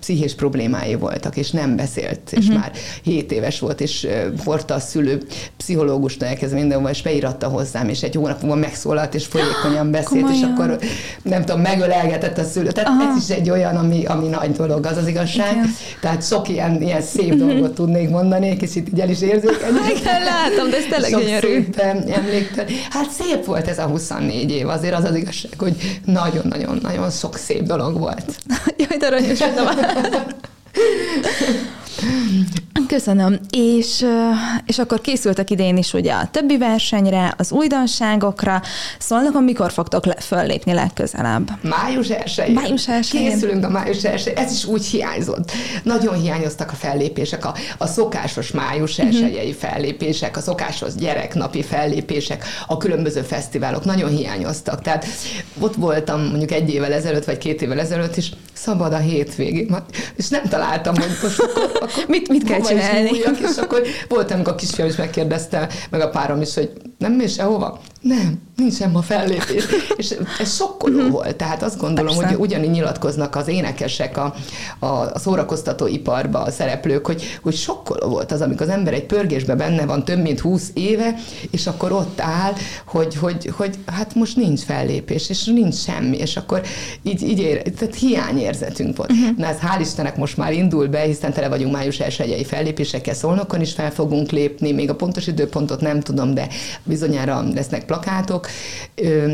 pszichés 0.00 0.34
problémái 0.34 0.94
voltak, 0.94 1.36
és 1.36 1.50
nem 1.50 1.76
beszélt, 1.76 2.32
és 2.32 2.46
uh-huh. 2.46 2.60
már 2.60 2.72
7 3.02 3.32
éves 3.32 3.60
volt, 3.60 3.80
és 3.80 4.06
hordta 4.44 4.74
a 4.74 4.80
szülő 4.80 5.22
pszichológusnál 5.56 6.28
elkezdve 6.28 6.58
mindenhol, 6.58 6.90
és 6.90 7.02
beíratta 7.02 7.48
hozzám, 7.48 7.88
és 7.88 8.02
egy 8.02 8.14
hónap 8.14 8.40
múlva 8.40 8.56
megszólalt, 8.56 9.14
és 9.14 9.21
folyékonyan 9.26 9.90
beszélt, 9.90 10.08
Komolyan. 10.08 10.38
és 10.38 10.42
akkor 10.42 10.78
nem 11.22 11.44
tudom, 11.44 11.60
megölelgetett 11.60 12.38
a 12.38 12.44
szülő. 12.44 12.70
Tehát 12.70 12.90
Aha. 12.90 13.10
ez 13.10 13.22
is 13.22 13.36
egy 13.36 13.50
olyan, 13.50 13.76
ami, 13.76 14.04
ami 14.04 14.28
nagy 14.28 14.52
dolog, 14.52 14.86
az 14.86 14.96
az 14.96 15.06
igazság. 15.06 15.52
Igen. 15.52 15.74
Tehát 16.00 16.26
sok 16.26 16.48
ilyen, 16.48 16.82
ilyen 16.82 17.02
szép 17.02 17.32
uh-huh. 17.32 17.48
dolgot 17.48 17.74
tudnék 17.74 18.08
mondani, 18.08 18.56
kicsit 18.56 18.88
így 18.88 19.00
el 19.00 19.10
is 19.10 19.20
érzékenyek. 19.20 19.88
Igen, 20.00 20.22
látom, 20.22 20.70
de 20.70 20.76
ez 20.76 20.84
tényleg 20.90 21.10
gyönyörű. 21.10 21.66
emléktel. 22.06 22.64
Hát 22.90 23.10
szép 23.10 23.44
volt 23.44 23.68
ez 23.68 23.78
a 23.78 23.86
24 23.86 24.50
év, 24.50 24.68
azért 24.68 24.94
az 24.94 25.04
az 25.04 25.14
igazság, 25.14 25.52
hogy 25.58 26.00
nagyon-nagyon-nagyon 26.04 27.10
sok 27.10 27.36
szép 27.36 27.62
dolog 27.62 27.98
volt. 27.98 28.24
Jaj, 28.88 28.96
de 28.98 29.06
aranyos 29.06 29.38
Köszönöm. 32.86 33.38
És, 33.50 34.06
és 34.66 34.78
akkor 34.78 35.00
készültek 35.00 35.50
idén 35.50 35.76
is 35.76 35.92
ugye 35.92 36.12
a 36.12 36.28
többi 36.30 36.58
versenyre, 36.58 37.34
az 37.38 37.52
újdonságokra. 37.52 38.62
Szólnak, 38.98 39.44
mikor 39.44 39.72
fogtok 39.72 40.06
le, 40.06 40.14
föllépni 40.14 40.72
legközelebb? 40.72 41.50
Május 41.62 42.08
1 42.08 42.52
Május 42.54 42.88
1 42.88 43.10
Készülünk 43.10 43.64
a 43.64 43.68
május 43.68 44.04
1 44.04 44.32
Ez 44.36 44.52
is 44.52 44.64
úgy 44.64 44.86
hiányzott. 44.86 45.52
Nagyon 45.82 46.14
hiányoztak 46.14 46.70
a 46.70 46.74
fellépések, 46.74 47.44
a, 47.46 47.54
a 47.78 47.86
szokásos 47.86 48.50
május 48.50 48.98
1 48.98 49.14
uh-huh. 49.14 49.52
fellépések, 49.52 50.36
a 50.36 50.40
szokásos 50.40 50.94
gyereknapi 50.94 51.62
fellépések, 51.62 52.44
a 52.66 52.76
különböző 52.76 53.20
fesztiválok 53.20 53.84
nagyon 53.84 54.10
hiányoztak. 54.10 54.80
Tehát 54.80 55.06
ott 55.58 55.74
voltam 55.74 56.20
mondjuk 56.20 56.52
egy 56.52 56.70
évvel 56.70 56.92
ezelőtt, 56.92 57.24
vagy 57.24 57.38
két 57.38 57.62
évvel 57.62 57.80
ezelőtt 57.80 58.16
is, 58.16 58.32
szabad 58.62 58.92
a 58.92 58.98
hétvégén, 58.98 59.76
és 60.16 60.28
nem 60.28 60.42
találtam, 60.42 60.94
hogy 60.96 61.10
most 61.22 61.40
akkor, 61.40 61.70
akkor 61.74 61.90
mit, 62.08 62.28
mit 62.28 62.44
kell 62.44 62.60
csinálni. 62.60 63.10
és 63.50 63.56
akkor 63.56 63.82
volt, 64.08 64.30
amikor 64.30 64.52
a 64.52 64.56
kisfiam 64.56 64.88
is 64.88 64.96
megkérdezte, 64.96 65.68
meg 65.90 66.00
a 66.00 66.08
párom 66.08 66.40
is, 66.40 66.54
hogy 66.54 66.72
nem 66.98 67.12
mész 67.12 67.34
sehova? 67.34 67.80
Nem, 68.00 68.42
nincsen 68.56 68.90
ma 68.90 69.02
fellépés. 69.02 69.64
és 69.96 70.14
ez 70.38 70.54
sokkoló 70.54 70.96
uh-huh. 70.96 71.10
volt. 71.10 71.36
Tehát 71.36 71.62
azt 71.62 71.78
gondolom, 71.78 72.16
Persze. 72.16 72.30
hogy 72.30 72.40
ugyanígy 72.40 72.70
nyilatkoznak 72.70 73.36
az 73.36 73.48
énekesek 73.48 74.16
a, 74.16 74.34
a, 74.78 74.86
a 74.86 75.18
szórakoztató 75.18 75.86
iparba, 75.86 76.42
a 76.42 76.50
szereplők, 76.50 77.06
hogy, 77.06 77.38
hogy 77.42 77.54
sokkoló 77.54 78.08
volt 78.08 78.32
az, 78.32 78.40
amikor 78.40 78.66
az 78.66 78.72
ember 78.72 78.94
egy 78.94 79.06
pörgésben 79.06 79.56
benne 79.56 79.86
van 79.86 80.04
több 80.04 80.22
mint 80.22 80.40
húsz 80.40 80.70
éve, 80.74 81.14
és 81.50 81.66
akkor 81.66 81.92
ott 81.92 82.20
áll, 82.20 82.52
hogy, 82.84 83.14
hogy, 83.14 83.52
hogy 83.56 83.78
hát 83.86 84.14
most 84.14 84.36
nincs 84.36 84.60
fellépés, 84.60 85.28
és 85.28 85.44
nincs 85.44 85.74
semmi, 85.74 86.16
és 86.16 86.36
akkor 86.36 86.62
így, 87.02 87.22
így 87.22 87.38
ér, 87.38 87.62
tehát 87.62 87.94
hiányérzetünk 87.94 88.96
volt. 88.96 89.12
Uh-huh. 89.12 89.36
Na 89.36 89.46
ez 89.46 89.58
hál' 89.58 89.80
Istennek 89.80 90.16
most 90.16 90.36
már 90.36 90.52
indul 90.52 90.86
be, 90.86 91.00
hiszen 91.00 91.32
tele 91.32 91.48
vagyunk 91.48 91.72
május 91.72 92.00
1 92.00 92.46
fellépésekkel, 92.46 93.14
szolnokon 93.14 93.60
is 93.60 93.72
fel 93.72 93.90
fogunk 93.90 94.30
lépni, 94.30 94.72
még 94.72 94.90
a 94.90 94.94
pontos 94.94 95.26
időpontot 95.26 95.80
nem 95.80 96.00
tudom, 96.00 96.34
de 96.34 96.48
bizonyára 96.84 97.44
lesznek 97.54 97.84
plakátok, 97.84 98.41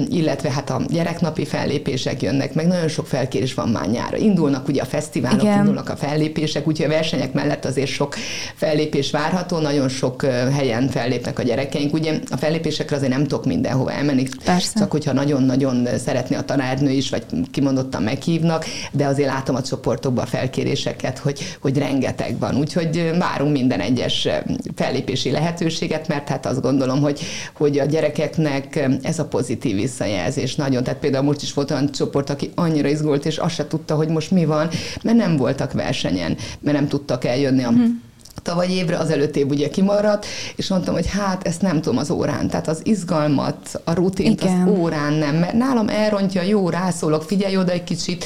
illetve 0.08 0.50
hát 0.50 0.70
a 0.70 0.82
gyereknapi 0.88 1.44
fellépések 1.44 2.22
jönnek, 2.22 2.54
meg 2.54 2.66
nagyon 2.66 2.88
sok 2.88 3.06
felkérés 3.06 3.54
van 3.54 3.68
már 3.68 3.88
nyára. 3.88 4.16
Indulnak 4.16 4.68
ugye 4.68 4.82
a 4.82 4.84
fesztiválok, 4.84 5.42
Igen. 5.42 5.58
indulnak 5.58 5.88
a 5.88 5.96
fellépések, 5.96 6.66
úgyhogy 6.66 6.86
a 6.86 6.88
versenyek 6.88 7.32
mellett 7.32 7.64
azért 7.64 7.90
sok 7.90 8.14
fellépés 8.54 9.10
várható, 9.10 9.58
nagyon 9.58 9.88
sok 9.88 10.24
helyen 10.52 10.88
fellépnek 10.88 11.38
a 11.38 11.42
gyerekeink. 11.42 11.92
Ugye 11.92 12.18
a 12.30 12.36
fellépésekre 12.36 12.96
azért 12.96 13.12
nem 13.12 13.22
tudok 13.22 13.44
mindenhova 13.46 13.92
elmenni, 13.92 14.26
Persze. 14.44 14.78
csak 14.78 14.90
hogyha 14.90 15.12
nagyon-nagyon 15.12 15.88
szeretné 16.04 16.36
a 16.36 16.44
tanárnő 16.44 16.90
is, 16.90 17.10
vagy 17.10 17.24
kimondottan 17.50 18.02
meghívnak, 18.02 18.64
de 18.92 19.06
azért 19.06 19.28
látom 19.28 19.56
a 19.56 19.62
csoportokban 19.62 20.24
a 20.24 20.26
felkéréseket, 20.26 21.18
hogy, 21.18 21.56
hogy 21.60 21.78
rengeteg 21.78 22.38
van. 22.38 22.56
Úgyhogy 22.56 23.10
várunk 23.18 23.52
minden 23.52 23.80
egyes 23.80 24.28
fellépési 24.76 25.30
lehetőséget, 25.30 26.08
mert 26.08 26.28
hát 26.28 26.46
azt 26.46 26.60
gondolom, 26.60 27.00
hogy, 27.00 27.20
hogy 27.52 27.78
a 27.78 27.84
gyerekeknek 27.84 28.88
ez 29.02 29.18
a 29.18 29.24
pozitív 29.24 29.76
visszajelzés 29.76 30.54
nagyon. 30.54 30.84
Tehát 30.84 31.00
például 31.00 31.24
most 31.24 31.42
is 31.42 31.52
volt 31.52 31.70
olyan 31.70 31.92
csoport, 31.92 32.30
aki 32.30 32.50
annyira 32.54 32.88
izgult, 32.88 33.26
és 33.26 33.36
azt 33.36 33.54
se 33.54 33.66
tudta, 33.66 33.94
hogy 33.94 34.08
most 34.08 34.30
mi 34.30 34.44
van, 34.44 34.68
mert 35.02 35.16
nem 35.16 35.36
voltak 35.36 35.72
versenyen, 35.72 36.36
mert 36.60 36.76
nem 36.76 36.88
tudtak 36.88 37.24
eljönni 37.24 37.62
a 37.62 37.70
mm 37.70 37.84
tavaly 38.42 38.68
évre, 38.68 38.96
az 38.96 39.10
előtt 39.10 39.36
év 39.36 39.48
ugye 39.50 39.68
kimaradt, 39.68 40.26
és 40.56 40.68
mondtam, 40.68 40.94
hogy 40.94 41.06
hát 41.06 41.46
ezt 41.46 41.62
nem 41.62 41.80
tudom 41.80 41.98
az 41.98 42.10
órán, 42.10 42.48
tehát 42.48 42.68
az 42.68 42.80
izgalmat, 42.82 43.80
a 43.84 43.92
rutint 43.92 44.42
Igen. 44.42 44.62
az 44.62 44.68
órán 44.78 45.12
nem, 45.12 45.36
mert 45.36 45.52
nálam 45.52 45.88
elrontja, 45.88 46.42
jó, 46.42 46.68
rászólok, 46.68 47.22
figyelj 47.22 47.56
oda 47.56 47.72
egy 47.72 47.84
kicsit, 47.84 48.24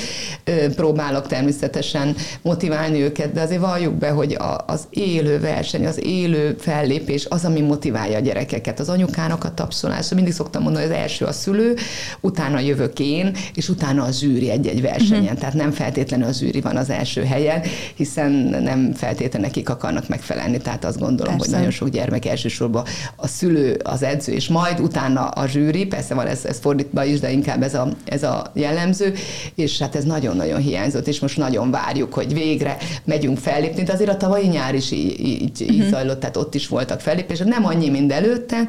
próbálok 0.76 1.26
természetesen 1.26 2.16
motiválni 2.42 3.00
őket, 3.00 3.32
de 3.32 3.40
azért 3.40 3.60
valljuk 3.60 3.94
be, 3.94 4.10
hogy 4.10 4.36
az 4.66 4.86
élő 4.90 5.40
verseny, 5.40 5.86
az 5.86 6.04
élő 6.04 6.56
fellépés 6.58 7.26
az, 7.28 7.44
ami 7.44 7.60
motiválja 7.60 8.16
a 8.16 8.20
gyerekeket. 8.20 8.80
Az 8.80 8.88
anyukának 8.88 9.44
a 9.44 9.54
tapsolás, 9.54 10.08
mindig 10.08 10.32
szoktam 10.32 10.62
mondani, 10.62 10.84
hogy 10.84 10.94
az 10.94 11.00
első 11.00 11.24
a 11.24 11.32
szülő, 11.32 11.76
utána 12.20 12.58
jövök 12.58 12.98
én, 12.98 13.36
és 13.54 13.68
utána 13.68 14.02
a 14.02 14.10
zsűri 14.10 14.50
egy-egy 14.50 14.82
versenyen. 14.82 15.22
Uh-huh. 15.22 15.38
Tehát 15.38 15.54
nem 15.54 15.70
feltétlenül 15.70 16.26
a 16.26 16.32
zsűri 16.32 16.60
van 16.60 16.76
az 16.76 16.90
első 16.90 17.24
helyen, 17.24 17.62
hiszen 17.94 18.30
nem 18.62 18.92
feltétlenül 18.92 19.46
nekik 19.46 19.68
akarnak 19.68 20.01
megfelelni. 20.08 20.58
Tehát 20.58 20.84
azt 20.84 20.98
gondolom, 20.98 21.36
persze. 21.36 21.50
hogy 21.50 21.58
nagyon 21.58 21.70
sok 21.70 21.88
gyermek 21.88 22.24
elsősorban 22.24 22.84
a 23.16 23.26
szülő, 23.26 23.80
az 23.82 24.02
edző, 24.02 24.32
és 24.32 24.48
majd 24.48 24.80
utána 24.80 25.24
a 25.28 25.46
zsűri, 25.46 25.86
persze 25.86 26.14
van 26.14 26.26
ez, 26.26 26.44
ez 26.44 26.58
fordítva 26.58 27.04
is, 27.04 27.20
de 27.20 27.30
inkább 27.30 27.62
ez 27.62 27.74
a, 27.74 27.88
ez 28.04 28.22
a 28.22 28.50
jellemző, 28.54 29.14
és 29.54 29.78
hát 29.78 29.96
ez 29.96 30.04
nagyon-nagyon 30.04 30.60
hiányzott, 30.60 31.06
és 31.06 31.20
most 31.20 31.36
nagyon 31.36 31.70
várjuk, 31.70 32.14
hogy 32.14 32.32
végre 32.32 32.76
megyünk 33.04 33.38
fellépni, 33.38 33.82
de 33.82 33.92
azért 33.92 34.10
a 34.10 34.16
tavalyi 34.16 34.46
nyár 34.46 34.74
is 34.74 34.90
így, 34.90 35.20
így, 35.20 35.70
uh-huh. 35.70 35.88
zajlott, 35.88 36.20
tehát 36.20 36.36
ott 36.36 36.54
is 36.54 36.68
voltak 36.68 37.00
fellépések, 37.00 37.46
nem 37.46 37.64
annyi, 37.64 37.88
mint 37.88 38.12
előtte, 38.12 38.68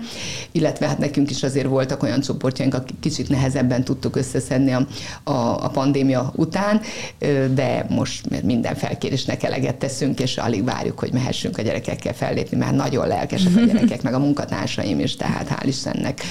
illetve 0.51 0.87
hát 0.87 0.97
nekünk 0.97 1.29
is 1.29 1.43
azért 1.43 1.67
voltak 1.67 2.03
olyan 2.03 2.21
csoportjaink, 2.21 2.73
akik 2.73 2.99
kicsit 2.99 3.29
nehezebben 3.29 3.83
tudtuk 3.83 4.15
összeszedni 4.15 4.71
a, 4.71 4.87
a, 5.23 5.63
a 5.63 5.69
pandémia 5.69 6.31
után, 6.35 6.81
de 7.53 7.85
most 7.89 8.43
minden 8.43 8.75
felkérésnek 8.75 9.43
eleget 9.43 9.75
teszünk, 9.75 10.19
és 10.19 10.37
alig 10.37 10.63
várjuk, 10.63 10.99
hogy 10.99 11.11
mehessünk 11.23 11.57
a 11.57 11.61
gyerekekkel 11.61 12.13
fellépni, 12.13 12.57
mert 12.57 12.75
nagyon 12.75 13.07
lelkesek 13.07 13.55
a 13.55 13.59
gyerekek, 13.71 14.01
meg 14.01 14.13
a 14.13 14.19
munkatársaim 14.19 14.99
is, 14.99 15.15
tehát 15.15 15.47
hál' 15.49 15.67
Istennek. 15.67 16.21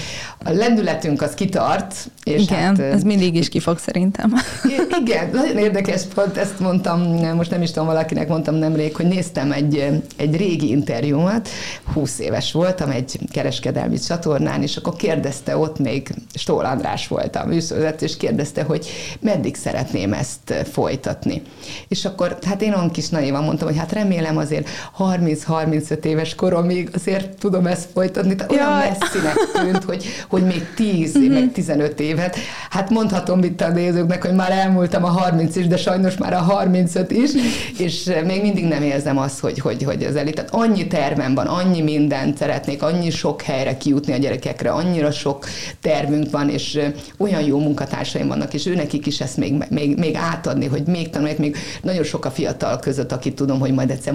A 0.45 0.51
lendületünk 0.51 1.23
az 1.23 1.35
kitart. 1.35 2.11
És 2.25 2.43
igen, 2.43 2.59
hát, 2.59 2.79
ez 2.79 3.03
mindig 3.03 3.35
is 3.35 3.49
kifog 3.49 3.79
szerintem. 3.79 4.35
Igen, 5.05 5.31
nagyon 5.33 5.59
érdekes, 5.59 6.03
pont 6.15 6.37
ezt 6.37 6.61
mondtam, 6.61 7.01
most 7.35 7.51
nem 7.51 7.63
is 7.63 7.71
tudom, 7.71 7.87
valakinek 7.87 8.29
mondtam 8.29 8.55
nemrég, 8.55 8.97
hogy 8.97 9.07
néztem 9.07 9.53
egy, 9.53 10.03
egy 10.17 10.37
régi 10.37 10.69
interjúmat, 10.69 11.49
20 11.93 12.19
éves 12.19 12.53
voltam 12.53 12.91
egy 12.91 13.19
kereskedelmi 13.31 13.99
csatornán, 13.99 14.63
és 14.63 14.77
akkor 14.77 14.97
kérdezte 14.97 15.57
ott 15.57 15.79
még, 15.79 16.15
Stól 16.35 16.65
András 16.65 17.09
volt 17.09 17.37
a 17.37 17.47
műsorvezető, 17.47 18.05
és 18.05 18.17
kérdezte, 18.17 18.63
hogy 18.63 18.87
meddig 19.21 19.57
szeretném 19.57 20.13
ezt 20.13 20.55
folytatni. 20.73 21.43
És 21.89 22.05
akkor, 22.05 22.39
hát 22.43 22.63
én 22.63 22.73
olyan 22.73 22.91
kis 22.91 23.09
naivan 23.09 23.45
mondtam, 23.45 23.69
hogy 23.69 23.77
hát 23.77 23.93
remélem 23.93 24.37
azért 24.37 24.69
30-35 24.99 26.05
éves 26.05 26.35
koromig 26.35 26.91
azért 26.95 27.39
tudom 27.39 27.67
ezt 27.67 27.89
folytatni, 27.95 28.35
tehát 28.35 28.53
olyan 28.53 28.71
messzinek 28.73 29.37
tűnt, 29.53 29.85
hogy, 29.85 30.05
hogy 30.29 30.43
még 30.43 30.67
10 30.75 31.17
év, 31.17 31.31
meg 31.31 31.53
15 31.53 32.01
évet, 32.01 32.37
hát 32.71 32.91
mondhatom 32.91 33.43
itt 33.43 33.61
a 33.61 33.69
nézőknek, 33.69 34.23
hogy 34.23 34.35
már 34.35 34.51
elmúltam 34.51 35.05
a 35.05 35.09
30 35.09 35.57
is, 35.57 35.67
de 35.67 35.77
sajnos 35.77 36.17
már 36.17 36.33
a 36.33 36.39
35 36.39 37.11
is, 37.11 37.31
és 37.79 38.11
még 38.25 38.43
mindig 38.43 38.65
nem 38.65 38.83
érzem 38.83 39.19
azt, 39.19 39.41
hogy, 39.41 39.59
hogy, 39.59 39.83
hogy 39.83 40.03
az 40.03 40.17
elit. 40.17 40.35
Tehát 40.35 40.55
annyi 40.55 40.87
tervem 40.87 41.35
van, 41.35 41.47
annyi 41.47 41.81
mindent 41.81 42.37
szeretnék, 42.37 42.83
annyi 42.83 43.11
sok 43.11 43.43
helyre 43.43 43.77
kijutni 43.77 44.13
a 44.13 44.17
gyerekekre, 44.17 44.71
annyira 44.71 45.11
sok 45.11 45.47
tervünk 45.81 46.31
van, 46.31 46.49
és 46.49 46.81
olyan 47.17 47.43
jó 47.43 47.59
munkatársaim 47.59 48.29
vannak, 48.29 48.55
és 48.55 48.67
őnekik 48.67 49.07
is 49.07 49.21
ezt 49.21 49.37
még, 49.37 49.65
még, 49.69 49.99
még 49.99 50.15
átadni, 50.15 50.67
hogy 50.67 50.83
még 50.87 51.11
tanulják, 51.11 51.39
még 51.39 51.57
nagyon 51.83 52.05
sok 52.05 52.25
a 52.25 52.31
fiatal 52.31 52.79
között, 52.79 53.13
akit 53.13 53.35
tudom, 53.35 53.59
hogy 53.59 53.73
majd 53.73 53.91
egyszer 53.91 54.13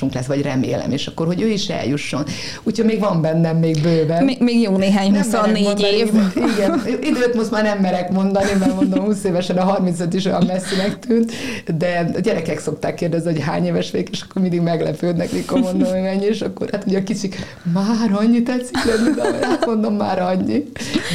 munkatársunk 0.00 0.12
lesz, 0.12 0.26
vagy 0.26 0.42
remélem, 0.42 0.92
és 0.92 1.06
akkor, 1.06 1.26
hogy 1.26 1.42
ő 1.42 1.48
is 1.48 1.68
eljusson. 1.68 2.24
Úgyhogy 2.62 2.84
még 2.84 2.98
van 3.00 3.20
bennem 3.20 3.56
még 3.56 3.82
bőven. 3.82 4.24
Még, 4.24 4.40
még 4.40 4.60
jó 4.60 4.76
néhány, 4.76 5.16
24 5.16 5.80
év. 5.80 6.10
Igen, 6.54 6.82
időt 7.00 7.34
most 7.34 7.50
már 7.50 7.62
nem 7.62 7.78
merek 7.78 8.10
mondani, 8.10 8.50
mert 8.58 8.74
mondom, 8.74 9.04
20 9.04 9.24
évesen 9.24 9.56
a 9.56 9.64
35 9.64 10.14
is 10.14 10.24
olyan 10.24 10.44
messzinek 10.46 10.98
tűnt, 10.98 11.32
de 11.78 12.10
a 12.14 12.20
gyerekek 12.20 12.58
szokták 12.58 12.94
kérdezni, 12.94 13.32
hogy 13.32 13.40
hány 13.40 13.66
éves 13.66 13.90
végig, 13.90 14.08
és 14.12 14.20
akkor 14.20 14.42
mindig 14.42 14.60
meglepődnek, 14.60 15.32
mikor 15.32 15.60
mondom, 15.60 15.90
hogy 15.92 16.02
mennyi, 16.02 16.24
és 16.24 16.40
akkor 16.40 16.68
hát 16.72 16.84
ugye 16.86 16.98
a 16.98 17.02
kicsik, 17.02 17.36
már 17.72 18.12
annyi 18.12 18.42
tetszik 18.42 18.84
lenni, 18.84 19.40
hát 19.40 19.66
mondom, 19.66 19.94
már 19.94 20.22
annyi. 20.22 20.64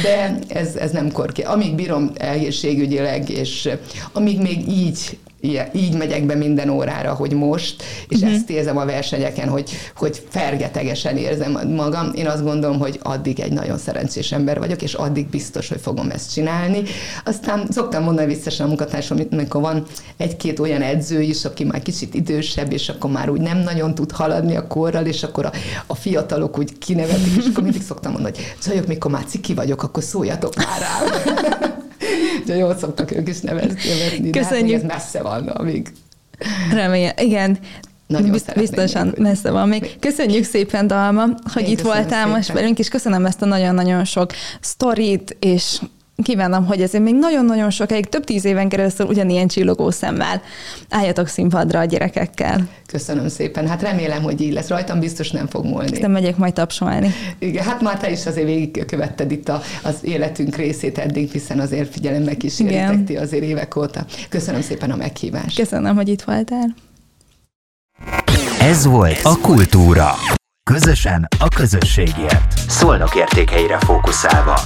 De 0.02 0.38
ez, 0.48 0.74
ez 0.74 0.90
nem 0.90 1.12
korki. 1.12 1.42
Amíg 1.42 1.74
bírom 1.74 2.10
egészségügyileg, 2.18 3.28
és 3.28 3.68
amíg 4.12 4.40
még 4.40 4.68
így 4.68 5.18
így 5.72 5.96
megyek 5.96 6.26
be 6.26 6.34
minden 6.34 6.68
órára, 6.68 7.12
hogy 7.14 7.32
most, 7.32 7.82
és 8.08 8.16
uh-huh. 8.16 8.34
ezt 8.34 8.50
érzem 8.50 8.76
a 8.76 8.84
versenyeken, 8.84 9.48
hogy, 9.48 9.70
hogy 9.96 10.22
fergetegesen 10.28 11.16
érzem 11.16 11.74
magam. 11.74 12.10
Én 12.14 12.26
azt 12.26 12.44
gondolom, 12.44 12.78
hogy 12.78 13.00
addig 13.02 13.40
egy 13.40 13.52
nagyon 13.52 13.78
szerencsés 13.78 14.32
ember 14.32 14.58
vagyok, 14.58 14.82
és 14.82 14.94
addig 14.94 15.26
biztos, 15.26 15.68
hogy 15.68 15.80
fogom 15.80 16.10
ezt 16.10 16.32
csinálni. 16.32 16.82
Aztán 17.24 17.66
szoktam 17.70 18.02
mondani 18.02 18.34
visszasen 18.34 18.64
a 18.64 18.68
munkatársam, 18.68 19.18
amikor 19.30 19.60
van 19.60 19.86
egy-két 20.16 20.58
olyan 20.58 20.82
edző 20.82 21.20
is, 21.20 21.44
aki 21.44 21.64
már 21.64 21.82
kicsit 21.82 22.14
idősebb, 22.14 22.72
és 22.72 22.88
akkor 22.88 23.10
már 23.10 23.28
úgy 23.28 23.40
nem 23.40 23.58
nagyon 23.58 23.94
tud 23.94 24.12
haladni 24.12 24.56
a 24.56 24.66
korral, 24.66 25.06
és 25.06 25.22
akkor 25.22 25.44
a, 25.44 25.52
a 25.86 25.94
fiatalok 25.94 26.58
úgy 26.58 26.78
kinevetik, 26.78 27.36
és 27.36 27.44
akkor 27.50 27.62
mindig 27.62 27.82
szoktam 27.82 28.12
mondani, 28.12 28.34
hogy 28.36 28.54
csajok, 28.62 28.86
mikor 28.86 29.10
már 29.10 29.24
ciki 29.24 29.54
vagyok, 29.54 29.82
akkor 29.82 30.02
szóljatok 30.02 30.54
már 30.56 30.80
rá. 30.80 31.68
De 32.46 32.56
jól 32.56 32.76
szoktak 32.78 33.10
ők 33.10 33.28
is 33.28 33.40
nevezni. 33.40 33.74
nevezni 33.88 34.30
Köszönjük. 34.30 34.80
Hát, 34.80 34.90
ez 34.90 34.96
messze 34.96 35.22
van, 35.22 35.48
amíg. 35.48 35.92
Remélem, 36.72 37.12
igen. 37.16 37.58
Nagyon 38.06 38.36
Biztosan 38.54 39.06
még, 39.06 39.18
messze 39.18 39.50
van 39.50 39.68
még. 39.68 39.96
Köszönjük 40.00 40.44
szépen, 40.44 40.86
Dalma, 40.86 41.24
hogy 41.52 41.62
Én 41.62 41.70
itt 41.70 41.80
voltál 41.80 42.04
szépen. 42.04 42.28
most 42.28 42.52
velünk, 42.52 42.78
és 42.78 42.88
köszönöm 42.88 43.26
ezt 43.26 43.42
a 43.42 43.46
nagyon-nagyon 43.46 44.04
sok 44.04 44.32
sztorit, 44.60 45.36
és 45.40 45.80
kívánom, 46.22 46.66
hogy 46.66 46.82
ezért 46.82 47.04
még 47.04 47.14
nagyon-nagyon 47.14 47.70
sokáig, 47.70 48.08
több 48.08 48.24
tíz 48.24 48.44
éven 48.44 48.68
keresztül 48.68 49.06
ugyanilyen 49.06 49.48
csillogó 49.48 49.90
szemmel 49.90 50.42
álljatok 50.88 51.26
színpadra 51.26 51.78
a 51.78 51.84
gyerekekkel. 51.84 52.68
Köszönöm 52.86 53.28
szépen. 53.28 53.68
Hát 53.68 53.82
remélem, 53.82 54.22
hogy 54.22 54.40
így 54.40 54.52
lesz. 54.52 54.68
Rajtam 54.68 55.00
biztos 55.00 55.30
nem 55.30 55.46
fog 55.46 55.64
múlni. 55.64 55.98
Nem 55.98 56.10
megyek 56.10 56.36
majd 56.36 56.52
tapsolni. 56.52 57.10
Igen, 57.38 57.64
hát 57.64 57.80
már 57.80 57.98
te 57.98 58.10
is 58.10 58.26
azért 58.26 58.46
végigkövetted 58.46 59.30
itt 59.30 59.48
a, 59.48 59.62
az 59.82 59.94
életünk 60.02 60.56
részét 60.56 60.98
eddig, 60.98 61.30
hiszen 61.30 61.60
azért 61.60 61.92
figyelemmel 61.92 62.36
kísérletek 62.36 63.04
ti 63.04 63.16
azért 63.16 63.42
évek 63.42 63.76
óta. 63.76 64.04
Köszönöm 64.28 64.60
szépen 64.60 64.90
a 64.90 64.96
meghívást. 64.96 65.56
Köszönöm, 65.56 65.96
hogy 65.96 66.08
itt 66.08 66.22
voltál. 66.22 66.74
Ez 68.60 68.86
volt 68.86 69.20
a 69.22 69.38
Kultúra. 69.40 70.14
Közösen 70.70 71.28
a 71.38 71.48
közösségért. 71.48 72.58
Szolnok 72.68 73.14
értékeire 73.14 73.78
fókuszálva. 73.78 74.60